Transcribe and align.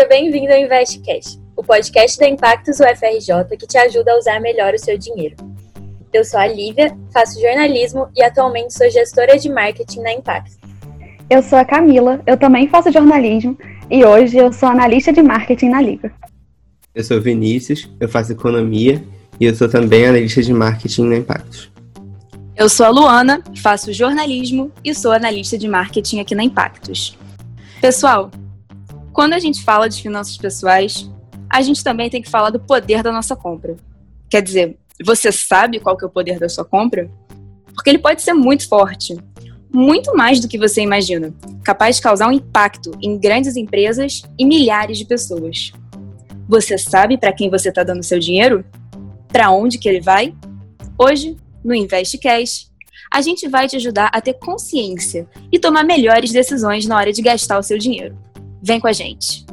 Seja 0.00 0.08
bem-vindo 0.08 0.50
ao 0.50 0.58
InvestCast, 0.58 1.38
o 1.54 1.62
podcast 1.62 2.18
da 2.18 2.26
Impactos 2.26 2.80
UFRJ 2.80 3.54
que 3.58 3.66
te 3.66 3.76
ajuda 3.76 4.12
a 4.12 4.16
usar 4.16 4.40
melhor 4.40 4.72
o 4.72 4.78
seu 4.78 4.96
dinheiro. 4.96 5.36
Eu 6.10 6.24
sou 6.24 6.40
a 6.40 6.46
Lívia, 6.46 6.96
faço 7.12 7.38
jornalismo 7.38 8.08
e 8.16 8.22
atualmente 8.22 8.72
sou 8.72 8.88
gestora 8.90 9.38
de 9.38 9.50
marketing 9.50 10.00
na 10.00 10.14
Impactos. 10.14 10.56
Eu 11.28 11.42
sou 11.42 11.58
a 11.58 11.66
Camila, 11.66 12.18
eu 12.26 12.38
também 12.38 12.66
faço 12.66 12.90
jornalismo 12.90 13.58
e 13.90 14.02
hoje 14.02 14.38
eu 14.38 14.50
sou 14.54 14.70
analista 14.70 15.12
de 15.12 15.20
marketing 15.20 15.68
na 15.68 15.82
Liga. 15.82 16.10
Eu 16.94 17.04
sou 17.04 17.20
Vinícius, 17.20 17.86
eu 18.00 18.08
faço 18.08 18.32
economia 18.32 19.04
e 19.38 19.44
eu 19.44 19.54
sou 19.54 19.68
também 19.68 20.06
analista 20.06 20.42
de 20.42 20.54
marketing 20.54 21.08
na 21.08 21.16
Impactos. 21.16 21.70
Eu 22.56 22.70
sou 22.70 22.86
a 22.86 22.88
Luana, 22.88 23.44
faço 23.58 23.92
jornalismo 23.92 24.72
e 24.82 24.94
sou 24.94 25.12
analista 25.12 25.58
de 25.58 25.68
marketing 25.68 26.20
aqui 26.20 26.34
na 26.34 26.42
Impactos. 26.42 27.18
Pessoal, 27.82 28.30
quando 29.20 29.34
a 29.34 29.38
gente 29.38 29.62
fala 29.62 29.86
de 29.86 30.00
finanças 30.00 30.38
pessoais, 30.38 31.10
a 31.50 31.60
gente 31.60 31.84
também 31.84 32.08
tem 32.08 32.22
que 32.22 32.30
falar 32.30 32.48
do 32.48 32.58
poder 32.58 33.02
da 33.02 33.12
nossa 33.12 33.36
compra. 33.36 33.76
Quer 34.30 34.40
dizer, 34.40 34.78
você 35.04 35.30
sabe 35.30 35.78
qual 35.78 35.94
que 35.94 36.02
é 36.02 36.08
o 36.08 36.10
poder 36.10 36.38
da 36.38 36.48
sua 36.48 36.64
compra? 36.64 37.10
Porque 37.74 37.90
ele 37.90 37.98
pode 37.98 38.22
ser 38.22 38.32
muito 38.32 38.66
forte, 38.66 39.14
muito 39.70 40.16
mais 40.16 40.40
do 40.40 40.48
que 40.48 40.56
você 40.56 40.80
imagina, 40.80 41.34
capaz 41.62 41.96
de 41.96 42.02
causar 42.02 42.28
um 42.28 42.32
impacto 42.32 42.92
em 42.98 43.18
grandes 43.18 43.58
empresas 43.58 44.22
e 44.38 44.46
milhares 44.46 44.96
de 44.96 45.04
pessoas. 45.04 45.70
Você 46.48 46.78
sabe 46.78 47.18
para 47.18 47.34
quem 47.34 47.50
você 47.50 47.68
está 47.68 47.82
dando 47.82 48.02
seu 48.02 48.18
dinheiro? 48.18 48.64
Para 49.28 49.50
onde 49.50 49.76
que 49.76 49.86
ele 49.86 50.00
vai? 50.00 50.34
Hoje 50.96 51.36
no 51.62 51.74
InvestCast, 51.74 52.70
a 53.12 53.20
gente 53.20 53.46
vai 53.48 53.68
te 53.68 53.76
ajudar 53.76 54.08
a 54.14 54.20
ter 54.22 54.32
consciência 54.32 55.28
e 55.52 55.58
tomar 55.58 55.84
melhores 55.84 56.32
decisões 56.32 56.86
na 56.86 56.96
hora 56.96 57.12
de 57.12 57.20
gastar 57.20 57.58
o 57.58 57.62
seu 57.62 57.76
dinheiro. 57.76 58.29
Vem 58.62 58.78
com 58.78 58.88
a 58.88 58.92
gente! 58.92 59.44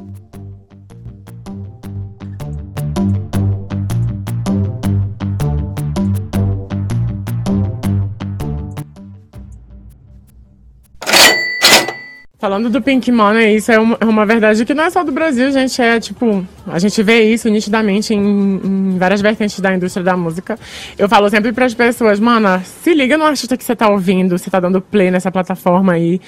Falando 12.40 12.70
do 12.70 12.80
Pink 12.80 13.10
Money, 13.10 13.56
isso 13.56 13.72
é 13.72 13.80
uma, 13.80 13.98
é 14.00 14.04
uma, 14.04 14.24
verdade 14.24 14.64
que 14.64 14.72
não 14.72 14.84
é 14.84 14.90
só 14.90 15.02
do 15.02 15.10
Brasil, 15.10 15.50
gente. 15.50 15.82
É 15.82 15.98
tipo, 15.98 16.46
a 16.68 16.78
gente 16.78 17.02
vê 17.02 17.22
isso 17.24 17.48
nitidamente 17.48 18.14
em, 18.14 18.20
em 18.64 18.96
várias 18.96 19.20
vertentes 19.20 19.58
da 19.58 19.74
indústria 19.74 20.04
da 20.04 20.16
música. 20.16 20.56
Eu 20.96 21.08
falo 21.08 21.28
sempre 21.28 21.52
para 21.52 21.64
as 21.64 21.74
pessoas, 21.74 22.20
mana, 22.20 22.60
se 22.60 22.94
liga 22.94 23.18
no 23.18 23.24
artista 23.24 23.56
que 23.56 23.64
você 23.64 23.74
tá 23.74 23.88
ouvindo, 23.88 24.38
você 24.38 24.48
tá 24.48 24.60
dando 24.60 24.80
play 24.80 25.10
nessa 25.10 25.32
plataforma 25.32 25.94
aí 25.94 26.20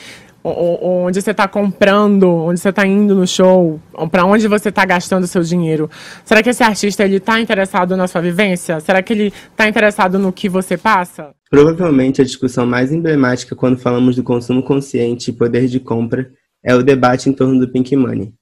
onde 0.43 1.21
você 1.21 1.33
está 1.33 1.47
comprando, 1.47 2.31
onde 2.31 2.59
você 2.59 2.71
está 2.71 2.87
indo 2.87 3.15
no 3.15 3.27
show, 3.27 3.81
para 4.11 4.25
onde 4.25 4.49
você 4.49 4.71
está 4.71 4.85
gastando 4.85 5.27
seu 5.27 5.43
dinheiro. 5.43 5.91
Será 6.25 6.43
que 6.43 6.51
esse 6.51 6.63
artista 6.63 7.05
ele 7.05 7.17
está 7.17 7.41
interessado 7.41 7.97
na 7.97 8.09
sua 8.09 8.21
vivência? 8.21 8.81
Será 8.81 9.03
que 9.03 9.13
ele 9.13 9.33
está 9.51 9.69
interessado 9.69 10.19
no 10.19 10.33
que 10.33 10.49
você 10.49 10.77
passa? 10.77 11.35
Provavelmente 11.51 12.23
a 12.23 12.25
discussão 12.25 12.65
mais 12.65 12.93
emblemática 12.93 13.55
quando 13.55 13.79
falamos 13.79 14.17
do 14.17 14.23
consumo 14.23 14.63
consciente 14.63 15.31
e 15.31 15.35
poder 15.35 15.67
de 15.67 15.81
compra 15.81 16.31
é 16.65 16.75
o 16.75 16.83
debate 16.83 17.29
em 17.29 17.33
torno 17.33 17.59
do 17.59 17.71
Pink 17.71 17.95
Money. 17.97 18.33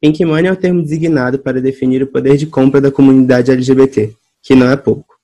Pink 0.00 0.24
Money 0.24 0.46
é 0.46 0.52
o 0.52 0.56
termo 0.56 0.82
designado 0.82 1.38
para 1.38 1.60
definir 1.60 2.02
o 2.02 2.06
poder 2.06 2.36
de 2.36 2.46
compra 2.46 2.80
da 2.80 2.90
comunidade 2.90 3.50
LGBT, 3.50 4.12
que 4.42 4.54
não 4.54 4.70
é 4.70 4.76
pouco. 4.76 5.14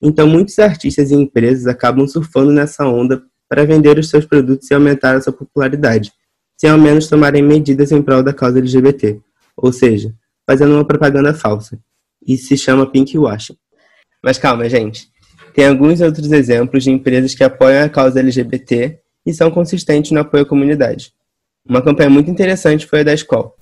Então 0.00 0.26
muitos 0.26 0.58
artistas 0.58 1.10
e 1.10 1.14
empresas 1.14 1.66
acabam 1.66 2.06
surfando 2.06 2.50
nessa 2.52 2.86
onda 2.86 3.22
para 3.52 3.66
vender 3.66 3.98
os 3.98 4.08
seus 4.08 4.24
produtos 4.24 4.70
e 4.70 4.72
aumentar 4.72 5.14
a 5.14 5.20
sua 5.20 5.30
popularidade, 5.30 6.10
sem 6.56 6.70
ao 6.70 6.78
menos 6.78 7.06
tomarem 7.06 7.42
medidas 7.42 7.92
em 7.92 8.00
prol 8.00 8.22
da 8.22 8.32
causa 8.32 8.58
LGBT, 8.58 9.20
ou 9.54 9.70
seja, 9.70 10.14
fazendo 10.46 10.72
uma 10.72 10.86
propaganda 10.86 11.34
falsa. 11.34 11.78
Isso 12.26 12.48
se 12.48 12.56
chama 12.56 12.90
pinkwashing. 12.90 13.54
Mas 14.24 14.38
calma, 14.38 14.66
gente. 14.70 15.06
Tem 15.52 15.66
alguns 15.66 16.00
outros 16.00 16.32
exemplos 16.32 16.84
de 16.84 16.90
empresas 16.90 17.34
que 17.34 17.44
apoiam 17.44 17.84
a 17.84 17.90
causa 17.90 18.20
LGBT 18.20 18.98
e 19.26 19.34
são 19.34 19.50
consistentes 19.50 20.12
no 20.12 20.20
apoio 20.20 20.44
à 20.44 20.46
comunidade. 20.46 21.12
Uma 21.68 21.82
campanha 21.82 22.08
muito 22.08 22.30
interessante 22.30 22.86
foi 22.86 23.00
a 23.00 23.02
da 23.02 23.12
Skol, 23.12 23.54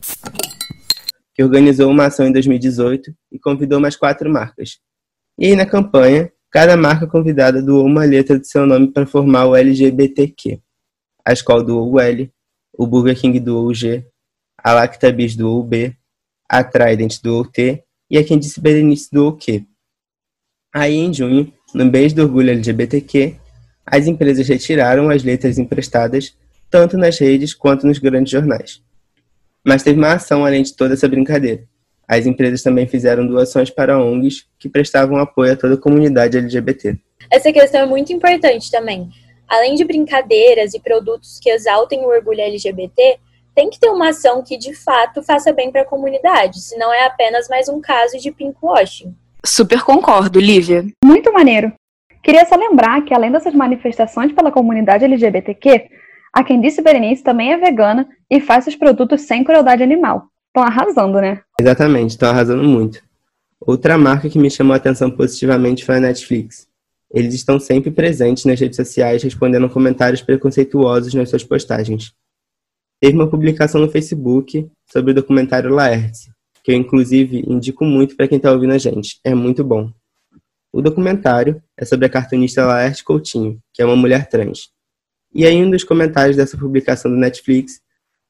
que 1.35 1.43
organizou 1.43 1.91
uma 1.91 2.07
ação 2.07 2.29
em 2.29 2.33
2018 2.33 3.13
e 3.33 3.41
convidou 3.41 3.81
mais 3.81 3.97
quatro 3.97 4.31
marcas. 4.31 4.79
E 5.37 5.47
aí, 5.47 5.57
na 5.57 5.67
campanha, 5.67 6.31
Cada 6.51 6.77
marca 6.77 7.07
convidada 7.07 7.63
doou 7.63 7.87
uma 7.87 8.05
letra 8.05 8.37
de 8.39 8.49
seu 8.49 8.67
nome 8.67 8.89
para 8.89 9.07
formar 9.07 9.47
o 9.47 9.55
LGBTQ. 9.55 10.61
A 11.25 11.33
Skol 11.33 11.63
doou 11.63 11.93
o 11.93 12.01
L, 12.01 12.29
o 12.77 12.87
Burger 12.87 13.17
King 13.17 13.39
doou 13.39 13.67
o 13.67 13.75
G, 13.75 14.05
a 14.59 14.73
Lactabis 14.73 15.37
doou 15.37 15.61
o 15.61 15.65
B, 15.65 15.95
a 16.49 16.65
Trident 16.65 17.21
doou 17.23 17.43
o 17.43 17.47
T 17.47 17.85
e 18.11 18.19
a 18.19 18.25
Quem 18.25 18.37
Disse 18.37 18.61
Berenice 18.61 19.09
doou 19.13 19.29
o 19.29 19.37
Q. 19.37 19.65
Aí, 20.75 20.95
em 20.95 21.15
junho, 21.15 21.53
no 21.73 21.85
mês 21.87 22.13
do 22.13 22.23
orgulho 22.23 22.51
LGBTQ, 22.51 23.37
as 23.87 24.09
empresas 24.09 24.49
retiraram 24.49 25.09
as 25.09 25.23
letras 25.23 25.57
emprestadas 25.57 26.37
tanto 26.69 26.97
nas 26.97 27.19
redes 27.19 27.55
quanto 27.55 27.87
nos 27.87 27.99
grandes 27.99 28.33
jornais. 28.33 28.83
Mas 29.65 29.85
teve 29.85 29.99
uma 29.99 30.15
ação 30.15 30.45
além 30.45 30.63
de 30.65 30.75
toda 30.75 30.95
essa 30.95 31.09
brincadeira. 31.09 31.65
As 32.11 32.27
empresas 32.27 32.61
também 32.61 32.89
fizeram 32.89 33.25
doações 33.25 33.71
para 33.71 33.97
ONGs 33.97 34.45
que 34.59 34.69
prestavam 34.69 35.17
apoio 35.17 35.53
a 35.53 35.57
toda 35.57 35.75
a 35.75 35.81
comunidade 35.81 36.37
LGBT. 36.37 36.99
Essa 37.31 37.53
questão 37.53 37.83
é 37.83 37.87
muito 37.87 38.13
importante 38.13 38.69
também. 38.69 39.09
Além 39.47 39.77
de 39.77 39.85
brincadeiras 39.85 40.75
e 40.75 40.81
produtos 40.81 41.39
que 41.41 41.49
exaltem 41.49 42.01
o 42.01 42.09
orgulho 42.09 42.41
LGBT, 42.41 43.17
tem 43.55 43.71
que 43.71 43.79
ter 43.79 43.91
uma 43.91 44.09
ação 44.09 44.43
que 44.43 44.59
de 44.59 44.75
fato 44.75 45.23
faça 45.23 45.53
bem 45.53 45.71
para 45.71 45.83
a 45.83 45.85
comunidade, 45.85 46.61
senão 46.61 46.93
é 46.93 47.05
apenas 47.05 47.49
mais 47.49 47.69
um 47.69 47.81
caso 47.81 48.19
de 48.19 48.33
pinkwashing. 48.33 49.15
Super 49.47 49.83
concordo, 49.83 50.41
Lívia. 50.41 50.85
Muito 51.05 51.33
maneiro. 51.33 51.73
Queria 52.25 52.45
só 52.45 52.57
lembrar 52.57 53.05
que 53.05 53.15
além 53.15 53.31
dessas 53.31 53.55
manifestações 53.55 54.33
pela 54.33 54.51
comunidade 54.51 55.05
LGBTQ, 55.05 55.89
a 56.33 56.43
quem 56.43 56.61
disse 56.61 56.83
Berenice 56.83 57.23
também 57.23 57.53
é 57.53 57.57
vegana 57.57 58.09
e 58.29 58.41
faz 58.41 58.65
seus 58.65 58.75
produtos 58.75 59.21
sem 59.21 59.45
crueldade 59.45 59.85
animal. 59.85 60.25
Estão 60.51 60.65
arrasando, 60.65 61.21
né? 61.21 61.43
Exatamente, 61.61 62.11
estão 62.11 62.29
arrasando 62.29 62.65
muito. 62.65 63.01
Outra 63.61 63.97
marca 63.97 64.29
que 64.29 64.39
me 64.39 64.51
chamou 64.51 64.75
a 64.75 64.77
atenção 64.77 65.11
positivamente 65.11 65.85
foi 65.85 65.97
a 65.97 66.01
Netflix. 66.01 66.69
Eles 67.13 67.35
estão 67.35 67.61
sempre 67.61 67.91
presentes 67.91 68.45
nas 68.45 68.59
redes 68.59 68.77
sociais 68.77 69.23
respondendo 69.23 69.69
comentários 69.69 70.23
preconceituosos 70.23 71.15
nas 71.15 71.29
suas 71.29 71.45
postagens. 71.45 72.13
Teve 73.01 73.15
uma 73.17 73.31
publicação 73.31 73.81
no 73.81 73.91
Facebook 73.91 74.69
sobre 74.91 75.13
o 75.13 75.15
documentário 75.15 75.71
Laertes, 75.71 76.31
que 76.65 76.73
eu 76.73 76.77
inclusive 76.77 77.45
indico 77.47 77.85
muito 77.85 78.17
para 78.17 78.27
quem 78.27 78.37
está 78.37 78.51
ouvindo 78.51 78.73
a 78.73 78.79
gente. 78.79 79.21
É 79.25 79.35
muito 79.35 79.63
bom. 79.63 79.93
O 80.73 80.83
documentário 80.83 81.63
é 81.77 81.85
sobre 81.85 82.07
a 82.07 82.09
cartunista 82.09 82.65
Laerte 82.65 83.03
Coutinho, 83.05 83.61
que 83.73 83.83
é 83.83 83.85
uma 83.85 83.97
mulher 83.97 84.29
trans. 84.29 84.69
E 85.33 85.47
aí, 85.47 85.55
em 85.55 85.65
um 85.65 85.71
dos 85.71 85.85
comentários 85.85 86.37
dessa 86.37 86.57
publicação 86.57 87.11
do 87.11 87.17
Netflix, 87.17 87.81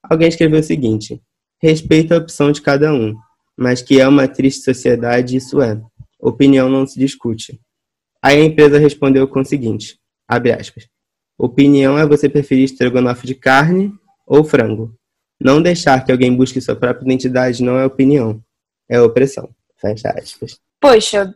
alguém 0.02 0.28
escreveu 0.28 0.60
o 0.60 0.62
seguinte: 0.62 1.20
Respeito 1.62 2.14
a 2.14 2.18
opção 2.18 2.50
de 2.50 2.62
cada 2.62 2.92
um, 2.92 3.14
mas 3.56 3.82
que 3.82 4.00
é 4.00 4.08
uma 4.08 4.26
triste 4.26 4.64
sociedade, 4.64 5.36
isso 5.36 5.60
é. 5.60 5.80
Opinião 6.18 6.68
não 6.70 6.86
se 6.86 6.98
discute. 6.98 7.60
Aí 8.22 8.40
a 8.40 8.44
empresa 8.44 8.78
respondeu 8.78 9.28
com 9.28 9.40
o 9.40 9.44
seguinte, 9.44 9.98
abre 10.26 10.52
aspas, 10.52 10.86
opinião 11.38 11.98
é 11.98 12.06
você 12.06 12.28
preferir 12.28 12.64
estrogonofe 12.64 13.26
de 13.26 13.34
carne 13.34 13.92
ou 14.26 14.44
frango. 14.44 14.94
Não 15.40 15.60
deixar 15.60 16.04
que 16.04 16.12
alguém 16.12 16.34
busque 16.34 16.60
sua 16.60 16.76
própria 16.76 17.04
identidade 17.04 17.62
não 17.62 17.78
é 17.78 17.84
opinião, 17.84 18.42
é 18.88 19.00
opressão. 19.00 19.48
Fecha 19.76 20.10
aspas. 20.10 20.58
Poxa, 20.78 21.34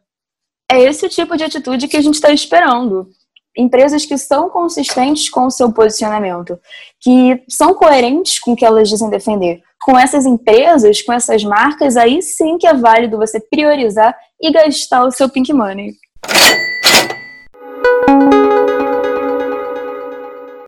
é 0.71 0.83
esse 0.83 1.09
tipo 1.09 1.37
de 1.37 1.45
atitude 1.45 1.89
que 1.89 1.97
a 1.97 2.03
gente 2.03 2.15
está 2.15 2.31
esperando 2.31 3.11
empresas 3.57 4.05
que 4.05 4.19
são 4.19 4.49
consistentes 4.49 5.29
com 5.29 5.47
o 5.47 5.51
seu 5.51 5.73
posicionamento, 5.73 6.59
que 7.01 7.43
são 7.49 7.75
coerentes 7.75 8.39
com 8.39 8.53
o 8.53 8.57
que 8.57 8.65
elas 8.65 8.89
dizem 8.89 9.11
defender. 9.11 9.63
Com 9.83 9.99
essas 9.99 10.27
empresas, 10.27 11.03
com 11.03 11.13
essas 11.13 11.45
marcas, 11.45 11.97
aí 11.97 12.23
sim 12.23 12.57
que 12.59 12.67
é 12.67 12.75
válido 12.75 13.19
você 13.19 13.39
priorizar 13.39 14.17
e 14.41 14.51
gastar 14.51 15.05
o 15.05 15.11
seu 15.11 15.29
pink 15.29 15.53
money. 15.53 15.95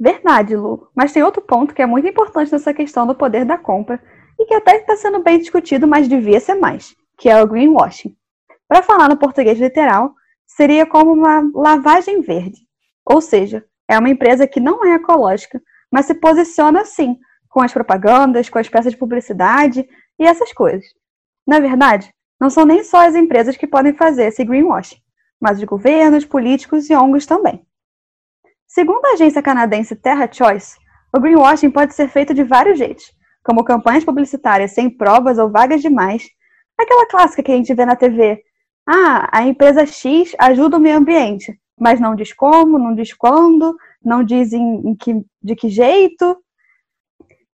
Verdade, 0.01 0.55
Lu. 0.55 0.89
Mas 0.95 1.13
tem 1.13 1.23
outro 1.23 1.43
ponto 1.43 1.75
que 1.75 1.83
é 1.83 1.87
muito 1.87 2.07
importante 2.07 2.53
nessa 2.53 2.75
questão 2.75 3.07
do 3.07 3.15
poder 3.15 3.45
da 3.45 3.57
compra 3.57 4.01
e 4.39 4.45
que 4.45 4.55
até 4.55 4.77
está 4.77 4.97
sendo 4.97 5.23
bem 5.23 5.39
discutido, 5.39 5.87
mas 5.89 6.09
devia 6.09 6.39
ser 6.39 6.55
mais, 6.55 6.95
que 7.19 7.29
é 7.29 7.43
o 7.43 7.47
greenwashing. 7.47 8.15
Para 8.69 8.83
falar 8.83 9.09
no 9.09 9.17
português 9.17 9.59
literal, 9.59 10.13
seria 10.47 10.87
como 10.87 11.13
uma 11.13 11.49
lavagem 11.55 12.21
verde. 12.21 12.66
Ou 13.07 13.21
seja, 13.21 13.65
é 13.89 13.99
uma 13.99 14.11
empresa 14.11 14.47
que 14.47 14.59
não 14.59 14.85
é 14.85 14.95
ecológica, 14.95 15.63
mas 15.91 16.07
se 16.07 16.15
posiciona 16.15 16.81
assim, 16.81 17.17
com 17.49 17.63
as 17.63 17.73
propagandas, 17.73 18.51
com 18.51 18.59
as 18.59 18.69
peças 18.69 18.93
de 18.93 18.99
publicidade 18.99 19.89
e 20.19 20.25
essas 20.25 20.53
coisas. 20.53 20.85
Na 21.47 21.61
verdade, 21.61 22.13
não 22.41 22.51
são 22.51 22.67
nem 22.67 22.83
só 22.83 23.07
as 23.07 23.15
empresas 23.15 23.57
que 23.57 23.67
podem 23.67 23.95
fazer 23.95 24.25
esse 24.25 24.45
greenwashing, 24.45 24.99
mas 25.41 25.59
os 25.59 25.65
governos, 25.65 26.25
políticos 26.25 26.91
e 26.91 26.95
ONGs 26.95 27.27
também. 27.27 27.65
Segundo 28.67 29.07
a 29.07 29.13
agência 29.13 29.41
canadense 29.41 29.95
Terra 29.95 30.29
Choice, 30.31 30.77
o 31.15 31.21
greenwashing 31.21 31.71
pode 31.71 31.95
ser 31.95 32.09
feito 32.09 32.35
de 32.35 32.43
vários 32.43 32.77
jeitos, 32.79 33.15
como 33.43 33.65
campanhas 33.65 34.05
publicitárias 34.05 34.73
sem 34.73 34.91
provas 34.91 35.39
ou 35.39 35.51
vagas 35.51 35.81
demais, 35.81 36.29
aquela 36.77 37.07
clássica 37.07 37.43
que 37.43 37.53
a 37.53 37.57
gente 37.57 37.73
vê 37.73 37.87
na 37.87 37.95
TV. 37.95 38.43
Ah, 38.87 39.29
a 39.33 39.47
empresa 39.47 39.87
X 39.87 40.35
ajuda 40.39 40.77
o 40.77 40.81
meio 40.81 40.97
ambiente, 40.97 41.59
mas 41.79 42.01
não 42.01 42.15
diz 42.15 42.33
como, 42.33 42.79
não 42.79 42.95
diz 42.95 43.13
quando, 43.13 43.77
não 44.05 44.25
diz 44.25 44.53
em, 44.53 44.89
em 44.89 44.95
que, 44.95 45.25
de 45.43 45.55
que 45.55 45.69
jeito. 45.69 46.37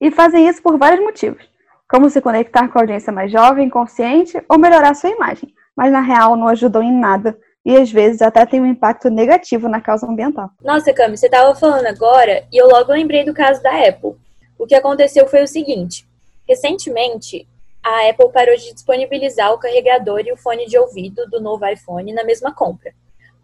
E 0.00 0.10
fazem 0.10 0.48
isso 0.48 0.62
por 0.62 0.78
vários 0.78 1.00
motivos, 1.00 1.48
como 1.88 2.08
se 2.08 2.20
conectar 2.20 2.68
com 2.68 2.78
a 2.78 2.82
audiência 2.82 3.12
mais 3.12 3.30
jovem, 3.30 3.68
consciente 3.68 4.42
ou 4.48 4.58
melhorar 4.58 4.94
sua 4.94 5.10
imagem, 5.10 5.52
mas 5.76 5.92
na 5.92 6.00
real 6.00 6.36
não 6.36 6.48
ajudam 6.48 6.82
em 6.82 6.92
nada 6.92 7.38
e 7.64 7.76
às 7.76 7.90
vezes 7.90 8.22
até 8.22 8.46
tem 8.46 8.60
um 8.60 8.66
impacto 8.66 9.10
negativo 9.10 9.68
na 9.68 9.80
causa 9.80 10.06
ambiental. 10.06 10.50
Nossa, 10.62 10.92
Cami, 10.92 11.16
você 11.16 11.26
estava 11.26 11.54
falando 11.54 11.86
agora 11.86 12.44
e 12.50 12.56
eu 12.56 12.66
logo 12.66 12.92
lembrei 12.92 13.24
do 13.24 13.34
caso 13.34 13.62
da 13.62 13.86
Apple. 13.86 14.14
O 14.58 14.66
que 14.66 14.74
aconteceu 14.74 15.26
foi 15.28 15.42
o 15.42 15.48
seguinte: 15.48 16.06
recentemente, 16.48 17.46
a 17.82 18.08
Apple 18.08 18.32
parou 18.32 18.56
de 18.56 18.72
disponibilizar 18.72 19.52
o 19.52 19.58
carregador 19.58 20.20
e 20.20 20.32
o 20.32 20.36
fone 20.36 20.66
de 20.66 20.78
ouvido 20.78 21.28
do 21.28 21.40
novo 21.40 21.66
iPhone 21.66 22.12
na 22.12 22.24
mesma 22.24 22.52
compra, 22.54 22.92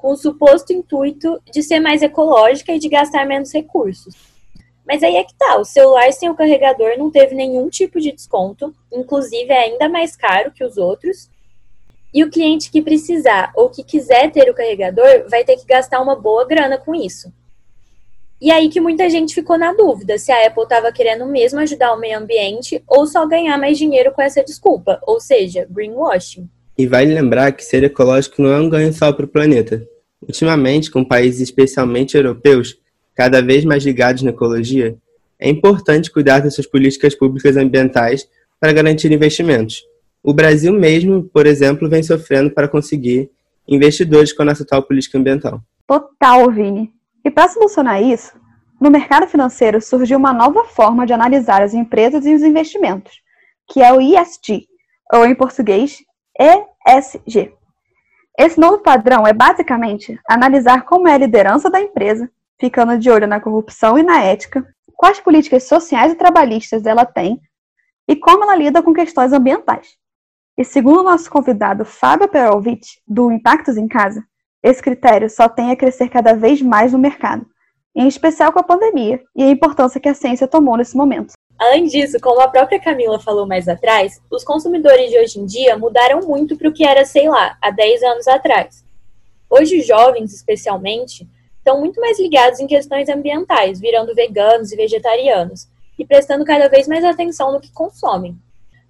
com 0.07 0.13
o 0.13 0.17
suposto 0.17 0.73
intuito 0.73 1.43
de 1.53 1.65
ser 1.65 1.81
mais 1.81 2.01
ecológica 2.01 2.73
e 2.73 2.79
de 2.79 2.89
gastar 2.89 3.27
menos 3.27 3.53
recursos. 3.53 4.15
Mas 4.87 5.03
aí 5.03 5.17
é 5.17 5.25
que 5.25 5.35
tá, 5.35 5.59
o 5.59 5.65
celular 5.65 6.13
sem 6.13 6.31
o 6.31 6.35
carregador 6.37 6.97
não 6.97 7.11
teve 7.11 7.35
nenhum 7.35 7.69
tipo 7.69 8.01
de 8.01 8.13
desconto, 8.13 8.73
inclusive 8.93 9.51
é 9.51 9.65
ainda 9.65 9.89
mais 9.89 10.15
caro 10.15 10.53
que 10.53 10.63
os 10.63 10.77
outros, 10.77 11.29
e 12.15 12.23
o 12.23 12.31
cliente 12.31 12.71
que 12.71 12.81
precisar 12.81 13.51
ou 13.57 13.69
que 13.69 13.83
quiser 13.83 14.31
ter 14.31 14.49
o 14.49 14.55
carregador 14.55 15.29
vai 15.29 15.43
ter 15.43 15.57
que 15.57 15.67
gastar 15.67 16.01
uma 16.01 16.15
boa 16.15 16.47
grana 16.47 16.79
com 16.79 16.95
isso. 16.95 17.33
E 18.41 18.53
aí 18.53 18.69
que 18.69 18.81
muita 18.81 19.11
gente 19.11 19.35
ficou 19.35 19.59
na 19.59 19.73
dúvida 19.73 20.19
se 20.19 20.31
a 20.31 20.47
Apple 20.47 20.63
estava 20.63 20.93
querendo 20.93 21.27
mesmo 21.27 21.59
ajudar 21.59 21.93
o 21.93 21.99
meio 21.99 22.17
ambiente 22.17 22.81
ou 22.87 23.09
só 23.09 23.27
ganhar 23.27 23.59
mais 23.59 23.77
dinheiro 23.77 24.13
com 24.13 24.23
essa 24.23 24.45
desculpa, 24.45 25.01
ou 25.03 25.19
seja, 25.19 25.67
greenwashing. 25.69 26.49
E 26.79 26.87
vale 26.87 27.13
lembrar 27.13 27.51
que 27.51 27.65
ser 27.65 27.83
ecológico 27.83 28.41
não 28.41 28.53
é 28.53 28.61
um 28.61 28.69
ganho 28.69 28.93
só 28.93 29.13
para 29.13 29.25
o 29.25 29.29
planeta. 29.29 29.85
Ultimamente, 30.27 30.91
com 30.91 31.05
países 31.05 31.41
especialmente 31.41 32.17
europeus 32.17 32.79
cada 33.15 33.41
vez 33.41 33.65
mais 33.65 33.85
ligados 33.85 34.23
na 34.23 34.31
ecologia, 34.31 34.97
é 35.39 35.49
importante 35.49 36.11
cuidar 36.11 36.41
das 36.41 36.55
suas 36.55 36.67
políticas 36.67 37.15
públicas 37.15 37.57
ambientais 37.57 38.29
para 38.61 38.73
garantir 38.73 39.13
investimentos. 39.13 39.83
O 40.23 40.33
Brasil 40.33 40.73
mesmo, 40.73 41.23
por 41.25 41.47
exemplo, 41.47 41.89
vem 41.89 42.03
sofrendo 42.03 42.51
para 42.51 42.69
conseguir 42.69 43.31
investidores 43.69 44.33
com 44.33 44.43
a 44.43 44.47
nossa 44.47 44.63
atual 44.63 44.83
política 44.83 45.19
ambiental. 45.19 45.61
Total, 45.87 46.51
Vini. 46.51 46.93
E 47.25 47.31
para 47.31 47.49
solucionar 47.49 48.03
isso, 48.03 48.33
no 48.81 48.91
mercado 48.91 49.27
financeiro 49.27 49.81
surgiu 49.81 50.19
uma 50.19 50.33
nova 50.33 50.65
forma 50.65 51.07
de 51.07 51.13
analisar 51.13 51.63
as 51.63 51.75
empresas 51.75 52.27
e 52.27 52.35
os 52.35 52.43
investimentos, 52.43 53.21
que 53.69 53.83
é 53.83 53.93
o 53.93 54.01
ESG, 54.01 54.67
ou 55.13 55.25
em 55.25 55.35
português, 55.35 55.99
ESG. 56.39 57.53
Esse 58.39 58.61
novo 58.61 58.79
padrão 58.79 59.27
é 59.27 59.33
basicamente 59.33 60.21
analisar 60.29 60.85
como 60.85 61.09
é 61.09 61.15
a 61.15 61.19
liderança 61.19 61.71
da 61.71 61.81
empresa, 61.81 62.31
ficando 62.61 62.99
de 62.99 63.11
olho 63.11 63.27
na 63.27 63.41
corrupção 63.41 63.99
e 63.99 64.03
na 64.03 64.23
ética, 64.23 64.67
quais 64.95 65.19
políticas 65.19 65.65
sociais 65.65 66.13
e 66.13 66.17
trabalhistas 66.17 66.85
ela 66.85 67.07
tem 67.07 67.41
e 68.07 68.15
como 68.15 68.45
ela 68.45 68.55
lida 68.55 68.83
com 68.83 68.93
questões 68.93 69.33
ambientais. 69.33 69.97
E 70.57 70.65
segundo 70.65 71.01
o 71.01 71.05
nosso 71.05 71.31
convidado 71.31 71.85
Fábio 71.85 72.29
Perovitch, 72.29 72.97
do 73.07 73.33
Impactos 73.33 73.79
em 73.79 73.89
Casa, 73.89 74.23
esse 74.63 74.83
critério 74.83 75.31
só 75.31 75.49
tem 75.49 75.71
a 75.71 75.77
crescer 75.77 76.09
cada 76.11 76.35
vez 76.35 76.61
mais 76.61 76.93
no 76.93 76.99
mercado, 76.99 77.47
em 77.95 78.07
especial 78.07 78.53
com 78.53 78.59
a 78.59 78.65
pandemia 78.65 79.23
e 79.35 79.43
a 79.43 79.51
importância 79.51 80.01
que 80.01 80.09
a 80.09 80.15
ciência 80.15 80.47
tomou 80.47 80.77
nesse 80.77 80.97
momento. 80.97 81.33
Além 81.59 81.85
disso, 81.85 82.21
como 82.21 82.41
a 82.41 82.49
própria 82.49 82.79
Camila 82.79 83.19
falou 83.19 83.47
mais 83.47 83.67
atrás, 83.67 84.21
os 84.31 84.45
consumidores 84.45 85.11
de 85.11 85.19
hoje 85.19 85.41
em 85.41 85.47
dia 85.47 85.77
mudaram 85.77 86.21
muito 86.21 86.57
para 86.57 86.69
o 86.69 86.73
que 86.73 86.85
era, 86.85 87.05
sei 87.05 87.29
lá, 87.29 87.57
há 87.63 87.71
10 87.71 88.03
anos 88.03 88.29
atrás. 88.29 88.85
Hoje, 89.49 89.79
os 89.79 89.87
jovens, 89.87 90.35
especialmente, 90.35 91.27
estão 91.59 91.81
muito 91.81 91.99
mais 92.01 92.21
ligados 92.21 92.61
em 92.61 92.67
questões 92.67 93.09
ambientais, 93.09 93.81
virando 93.81 94.15
veganos 94.15 94.71
e 94.71 94.77
vegetarianos, 94.77 95.67
e 95.99 96.05
prestando 96.05 96.45
cada 96.45 96.69
vez 96.69 96.87
mais 96.87 97.05
atenção 97.05 97.53
no 97.53 97.61
que 97.61 97.73
consomem. 97.73 98.37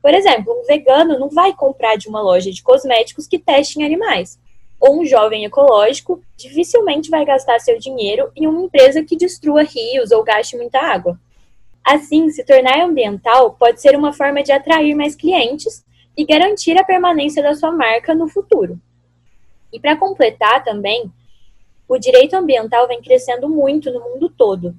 Por 0.02 0.12
exemplo, 0.12 0.52
um 0.52 0.64
vegano 0.64 1.18
não 1.18 1.28
vai 1.28 1.54
comprar 1.54 1.96
de 1.96 2.08
uma 2.08 2.20
loja 2.20 2.50
de 2.50 2.62
cosméticos 2.62 3.26
que 3.26 3.38
testem 3.38 3.84
animais. 3.84 4.38
Ou 4.80 5.00
um 5.00 5.06
jovem 5.06 5.44
ecológico 5.44 6.20
dificilmente 6.36 7.10
vai 7.10 7.24
gastar 7.24 7.60
seu 7.60 7.78
dinheiro 7.78 8.30
em 8.36 8.46
uma 8.46 8.62
empresa 8.62 9.04
que 9.04 9.16
destrua 9.16 9.62
rios 9.62 10.10
ou 10.10 10.22
gaste 10.22 10.56
muita 10.56 10.78
água. 10.78 11.18
Assim, 11.86 12.28
se 12.30 12.44
tornar 12.44 12.80
ambiental 12.80 13.52
pode 13.52 13.80
ser 13.80 13.96
uma 13.96 14.12
forma 14.12 14.42
de 14.42 14.50
atrair 14.50 14.94
mais 14.94 15.14
clientes 15.14 15.84
e 16.16 16.24
garantir 16.24 16.76
a 16.78 16.84
permanência 16.84 17.42
da 17.42 17.54
sua 17.54 17.70
marca 17.70 18.14
no 18.14 18.26
futuro. 18.26 18.80
E 19.72 19.78
para 19.78 19.96
completar 19.96 20.64
também, 20.64 21.12
o 21.88 21.98
direito 21.98 22.34
ambiental 22.34 22.88
vem 22.88 23.00
crescendo 23.00 23.48
muito 23.48 23.92
no 23.92 24.00
mundo 24.00 24.28
todo, 24.28 24.74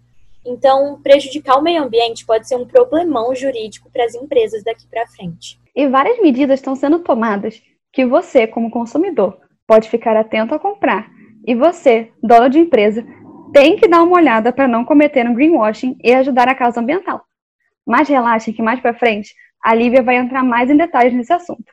então, 0.47 0.97
prejudicar 1.03 1.59
o 1.59 1.61
meio 1.61 1.83
ambiente 1.83 2.25
pode 2.25 2.47
ser 2.47 2.55
um 2.55 2.65
problemão 2.65 3.35
jurídico 3.35 3.89
para 3.91 4.05
as 4.05 4.15
empresas 4.15 4.63
daqui 4.63 4.87
para 4.87 5.05
frente. 5.05 5.59
E 5.75 5.87
várias 5.89 6.21
medidas 6.21 6.59
estão 6.59 6.73
sendo 6.73 6.99
tomadas 6.99 7.61
que 7.91 8.05
você, 8.05 8.47
como 8.47 8.71
consumidor, 8.71 9.37
pode 9.67 9.89
ficar 9.89 10.15
atento 10.15 10.55
a 10.55 10.59
comprar. 10.59 11.11
E 11.45 11.53
você, 11.53 12.11
dono 12.23 12.49
de 12.49 12.59
empresa, 12.59 13.05
tem 13.53 13.75
que 13.75 13.87
dar 13.87 14.03
uma 14.03 14.15
olhada 14.15 14.51
para 14.51 14.67
não 14.67 14.85
cometer 14.85 15.27
um 15.27 15.33
greenwashing 15.33 15.97
e 16.03 16.13
ajudar 16.13 16.47
a 16.47 16.55
causa 16.55 16.79
ambiental. 16.79 17.23
Mas 17.85 18.07
relaxem 18.07 18.53
que 18.53 18.61
mais 18.61 18.79
para 18.79 18.93
frente 18.93 19.33
a 19.63 19.73
Lívia 19.73 20.03
vai 20.03 20.17
entrar 20.17 20.43
mais 20.43 20.69
em 20.69 20.77
detalhes 20.77 21.13
nesse 21.13 21.33
assunto. 21.33 21.71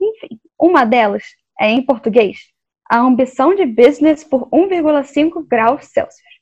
Enfim, 0.00 0.40
uma 0.58 0.84
delas 0.84 1.24
é, 1.58 1.70
em 1.70 1.82
português, 1.82 2.38
a 2.88 2.98
ambição 2.98 3.54
de 3.54 3.64
business 3.64 4.24
por 4.24 4.48
1,5 4.50 5.46
graus 5.46 5.86
Celsius 5.86 6.40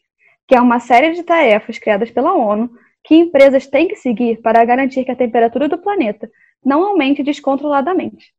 que 0.49 0.57
é 0.57 0.61
uma 0.61 0.81
série 0.81 1.13
de 1.13 1.23
tarefas 1.23 1.79
criadas 1.79 2.11
pela 2.11 2.33
ONU 2.33 2.71
que 3.05 3.15
empresas 3.15 3.67
têm 3.67 3.87
que 3.87 3.97
seguir 3.97 4.41
para 4.41 4.65
garantir 4.65 5.05
que 5.05 5.11
a 5.11 5.17
temperatura 5.17 5.69
do 5.69 5.77
planeta 5.77 6.29
não 6.65 6.83
aumente 6.83 7.23
descontroladamente. 7.23 8.33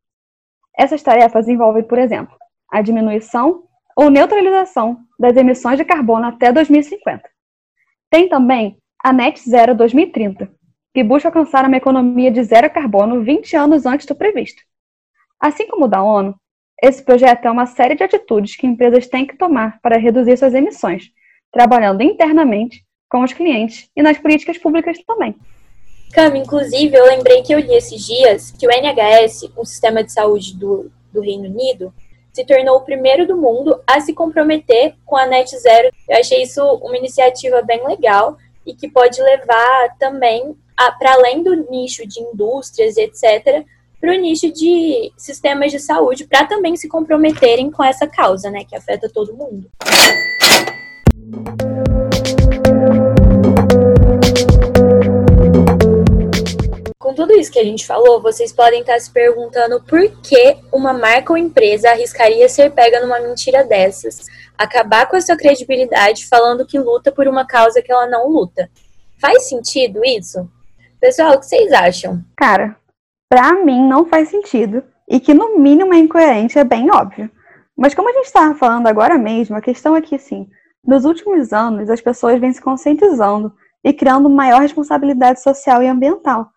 Essas 0.75 1.03
tarefas 1.03 1.47
envolvem, 1.47 1.83
por 1.83 1.99
exemplo, 1.99 2.35
a 2.71 2.81
diminuição 2.81 3.63
ou 3.95 4.09
neutralização 4.09 4.99
das 5.19 5.35
emissões 5.35 5.77
de 5.77 5.85
carbono 5.85 6.27
até 6.27 6.51
2050. 6.51 7.23
Tem 8.09 8.27
também 8.29 8.77
a 9.03 9.13
Net 9.13 9.41
Zero 9.47 9.75
2030, 9.75 10.49
que 10.93 11.03
busca 11.03 11.29
alcançar 11.29 11.65
uma 11.65 11.77
economia 11.77 12.31
de 12.31 12.43
zero 12.43 12.69
carbono 12.69 13.23
20 13.23 13.55
anos 13.55 13.85
antes 13.85 14.05
do 14.05 14.15
previsto. 14.15 14.61
Assim 15.39 15.67
como 15.67 15.85
o 15.85 15.87
da 15.87 16.03
ONU, 16.03 16.35
esse 16.81 17.03
projeto 17.03 17.45
é 17.45 17.51
uma 17.51 17.65
série 17.65 17.95
de 17.95 18.03
atitudes 18.03 18.55
que 18.55 18.65
empresas 18.65 19.07
têm 19.07 19.25
que 19.25 19.37
tomar 19.37 19.79
para 19.81 19.97
reduzir 19.97 20.37
suas 20.37 20.53
emissões, 20.53 21.11
trabalhando 21.51 22.01
internamente 22.01 22.83
com 23.09 23.23
os 23.23 23.33
clientes 23.33 23.89
e 23.95 24.01
nas 24.01 24.17
políticas 24.17 24.57
públicas 24.57 24.97
também. 25.05 25.35
Cam, 26.13 26.35
inclusive, 26.37 26.95
eu 26.95 27.05
lembrei 27.05 27.41
que 27.43 27.53
eu 27.53 27.59
li 27.59 27.73
esses 27.73 28.05
dias 28.05 28.51
que 28.51 28.65
o 28.65 28.71
NHS, 28.71 29.51
o 29.55 29.65
sistema 29.65 30.03
de 30.03 30.11
saúde 30.11 30.57
do, 30.57 30.91
do 31.13 31.21
Reino 31.21 31.45
Unido, 31.45 31.93
se 32.39 32.45
tornou 32.45 32.77
o 32.77 32.81
primeiro 32.81 33.27
do 33.27 33.35
mundo 33.35 33.81
a 33.85 33.99
se 33.99 34.13
comprometer 34.13 34.95
com 35.05 35.17
a 35.17 35.25
Net 35.25 35.57
Zero. 35.57 35.89
Eu 36.07 36.19
achei 36.19 36.41
isso 36.43 36.63
uma 36.81 36.97
iniciativa 36.97 37.61
bem 37.61 37.85
legal 37.85 38.37
e 38.65 38.73
que 38.73 38.87
pode 38.89 39.21
levar 39.21 39.97
também, 39.99 40.55
para 40.97 41.15
além 41.15 41.43
do 41.43 41.53
nicho 41.69 42.07
de 42.07 42.21
indústrias 42.21 42.95
e 42.95 43.01
etc., 43.01 43.65
para 43.99 44.13
o 44.13 44.17
nicho 44.17 44.49
de 44.53 45.11
sistemas 45.17 45.73
de 45.73 45.79
saúde, 45.79 46.25
para 46.25 46.45
também 46.45 46.77
se 46.77 46.87
comprometerem 46.87 47.69
com 47.69 47.83
essa 47.83 48.07
causa, 48.07 48.49
né, 48.49 48.63
que 48.63 48.73
afeta 48.73 49.09
todo 49.09 49.35
mundo. 49.35 49.69
Tudo 57.19 57.33
isso 57.33 57.51
que 57.51 57.59
a 57.59 57.65
gente 57.65 57.85
falou, 57.85 58.21
vocês 58.21 58.53
podem 58.53 58.79
estar 58.79 58.97
se 58.97 59.11
perguntando 59.11 59.83
por 59.83 59.99
que 60.21 60.55
uma 60.71 60.93
marca 60.93 61.33
ou 61.33 61.37
empresa 61.37 61.89
arriscaria 61.89 62.47
ser 62.47 62.71
pega 62.71 63.01
numa 63.01 63.19
mentira 63.19 63.61
dessas, 63.61 64.25
acabar 64.57 65.05
com 65.05 65.17
a 65.17 65.21
sua 65.21 65.35
credibilidade 65.35 66.29
falando 66.29 66.65
que 66.65 66.79
luta 66.79 67.11
por 67.11 67.27
uma 67.27 67.45
causa 67.45 67.81
que 67.81 67.91
ela 67.91 68.07
não 68.07 68.29
luta. 68.29 68.69
Faz 69.19 69.49
sentido 69.49 69.99
isso? 70.05 70.49
Pessoal, 70.97 71.33
o 71.33 71.39
que 71.39 71.45
vocês 71.45 71.73
acham? 71.73 72.23
Cara, 72.37 72.77
pra 73.27 73.51
mim 73.65 73.85
não 73.85 74.05
faz 74.05 74.29
sentido. 74.29 74.81
E 75.05 75.19
que 75.19 75.33
no 75.33 75.59
mínimo 75.59 75.93
é 75.93 75.97
incoerente, 75.97 76.57
é 76.57 76.63
bem 76.63 76.89
óbvio. 76.89 77.29
Mas 77.75 77.93
como 77.93 78.07
a 78.07 78.13
gente 78.13 78.27
estava 78.27 78.55
falando 78.55 78.87
agora 78.87 79.17
mesmo, 79.17 79.57
a 79.57 79.61
questão 79.61 79.93
aqui, 79.93 80.15
assim, 80.15 80.47
nos 80.85 81.03
últimos 81.03 81.51
anos, 81.51 81.89
as 81.89 81.99
pessoas 81.99 82.39
vêm 82.39 82.53
se 82.53 82.61
conscientizando 82.61 83.53
e 83.83 83.91
criando 83.91 84.29
maior 84.29 84.61
responsabilidade 84.61 85.43
social 85.43 85.83
e 85.83 85.87
ambiental. 85.87 86.49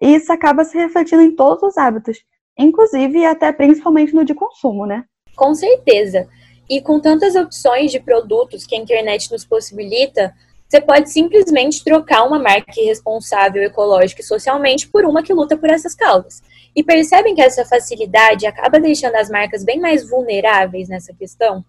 E 0.00 0.14
isso 0.14 0.32
acaba 0.32 0.64
se 0.64 0.76
refletindo 0.76 1.22
em 1.22 1.34
todos 1.34 1.62
os 1.62 1.78
hábitos, 1.78 2.18
inclusive 2.58 3.18
e 3.18 3.26
até 3.26 3.52
principalmente 3.52 4.14
no 4.14 4.24
de 4.24 4.34
consumo, 4.34 4.86
né? 4.86 5.04
Com 5.36 5.54
certeza. 5.54 6.28
E 6.68 6.80
com 6.80 7.00
tantas 7.00 7.34
opções 7.36 7.90
de 7.90 8.00
produtos 8.00 8.64
que 8.66 8.74
a 8.74 8.78
internet 8.78 9.30
nos 9.30 9.44
possibilita, 9.44 10.32
Você 10.72 10.80
pode 10.80 11.10
simplesmente 11.10 11.84
trocar 11.84 12.24
uma 12.24 12.38
marca 12.38 12.80
irresponsável 12.80 13.62
ecológica 13.62 14.22
e 14.22 14.24
socialmente 14.24 14.88
por 14.88 15.04
uma 15.04 15.22
que 15.22 15.30
luta 15.34 15.54
por 15.54 15.68
essas 15.68 15.94
causas. 15.94 16.40
E 16.74 16.82
percebem 16.82 17.34
que 17.34 17.42
essa 17.42 17.62
facilidade 17.62 18.46
acaba 18.46 18.80
deixando 18.80 19.16
as 19.16 19.28
marcas 19.28 19.62
bem 19.62 19.78
mais 19.78 20.08
vulneráveis 20.08 20.88
nessa 20.88 21.12
questão? 21.12 21.62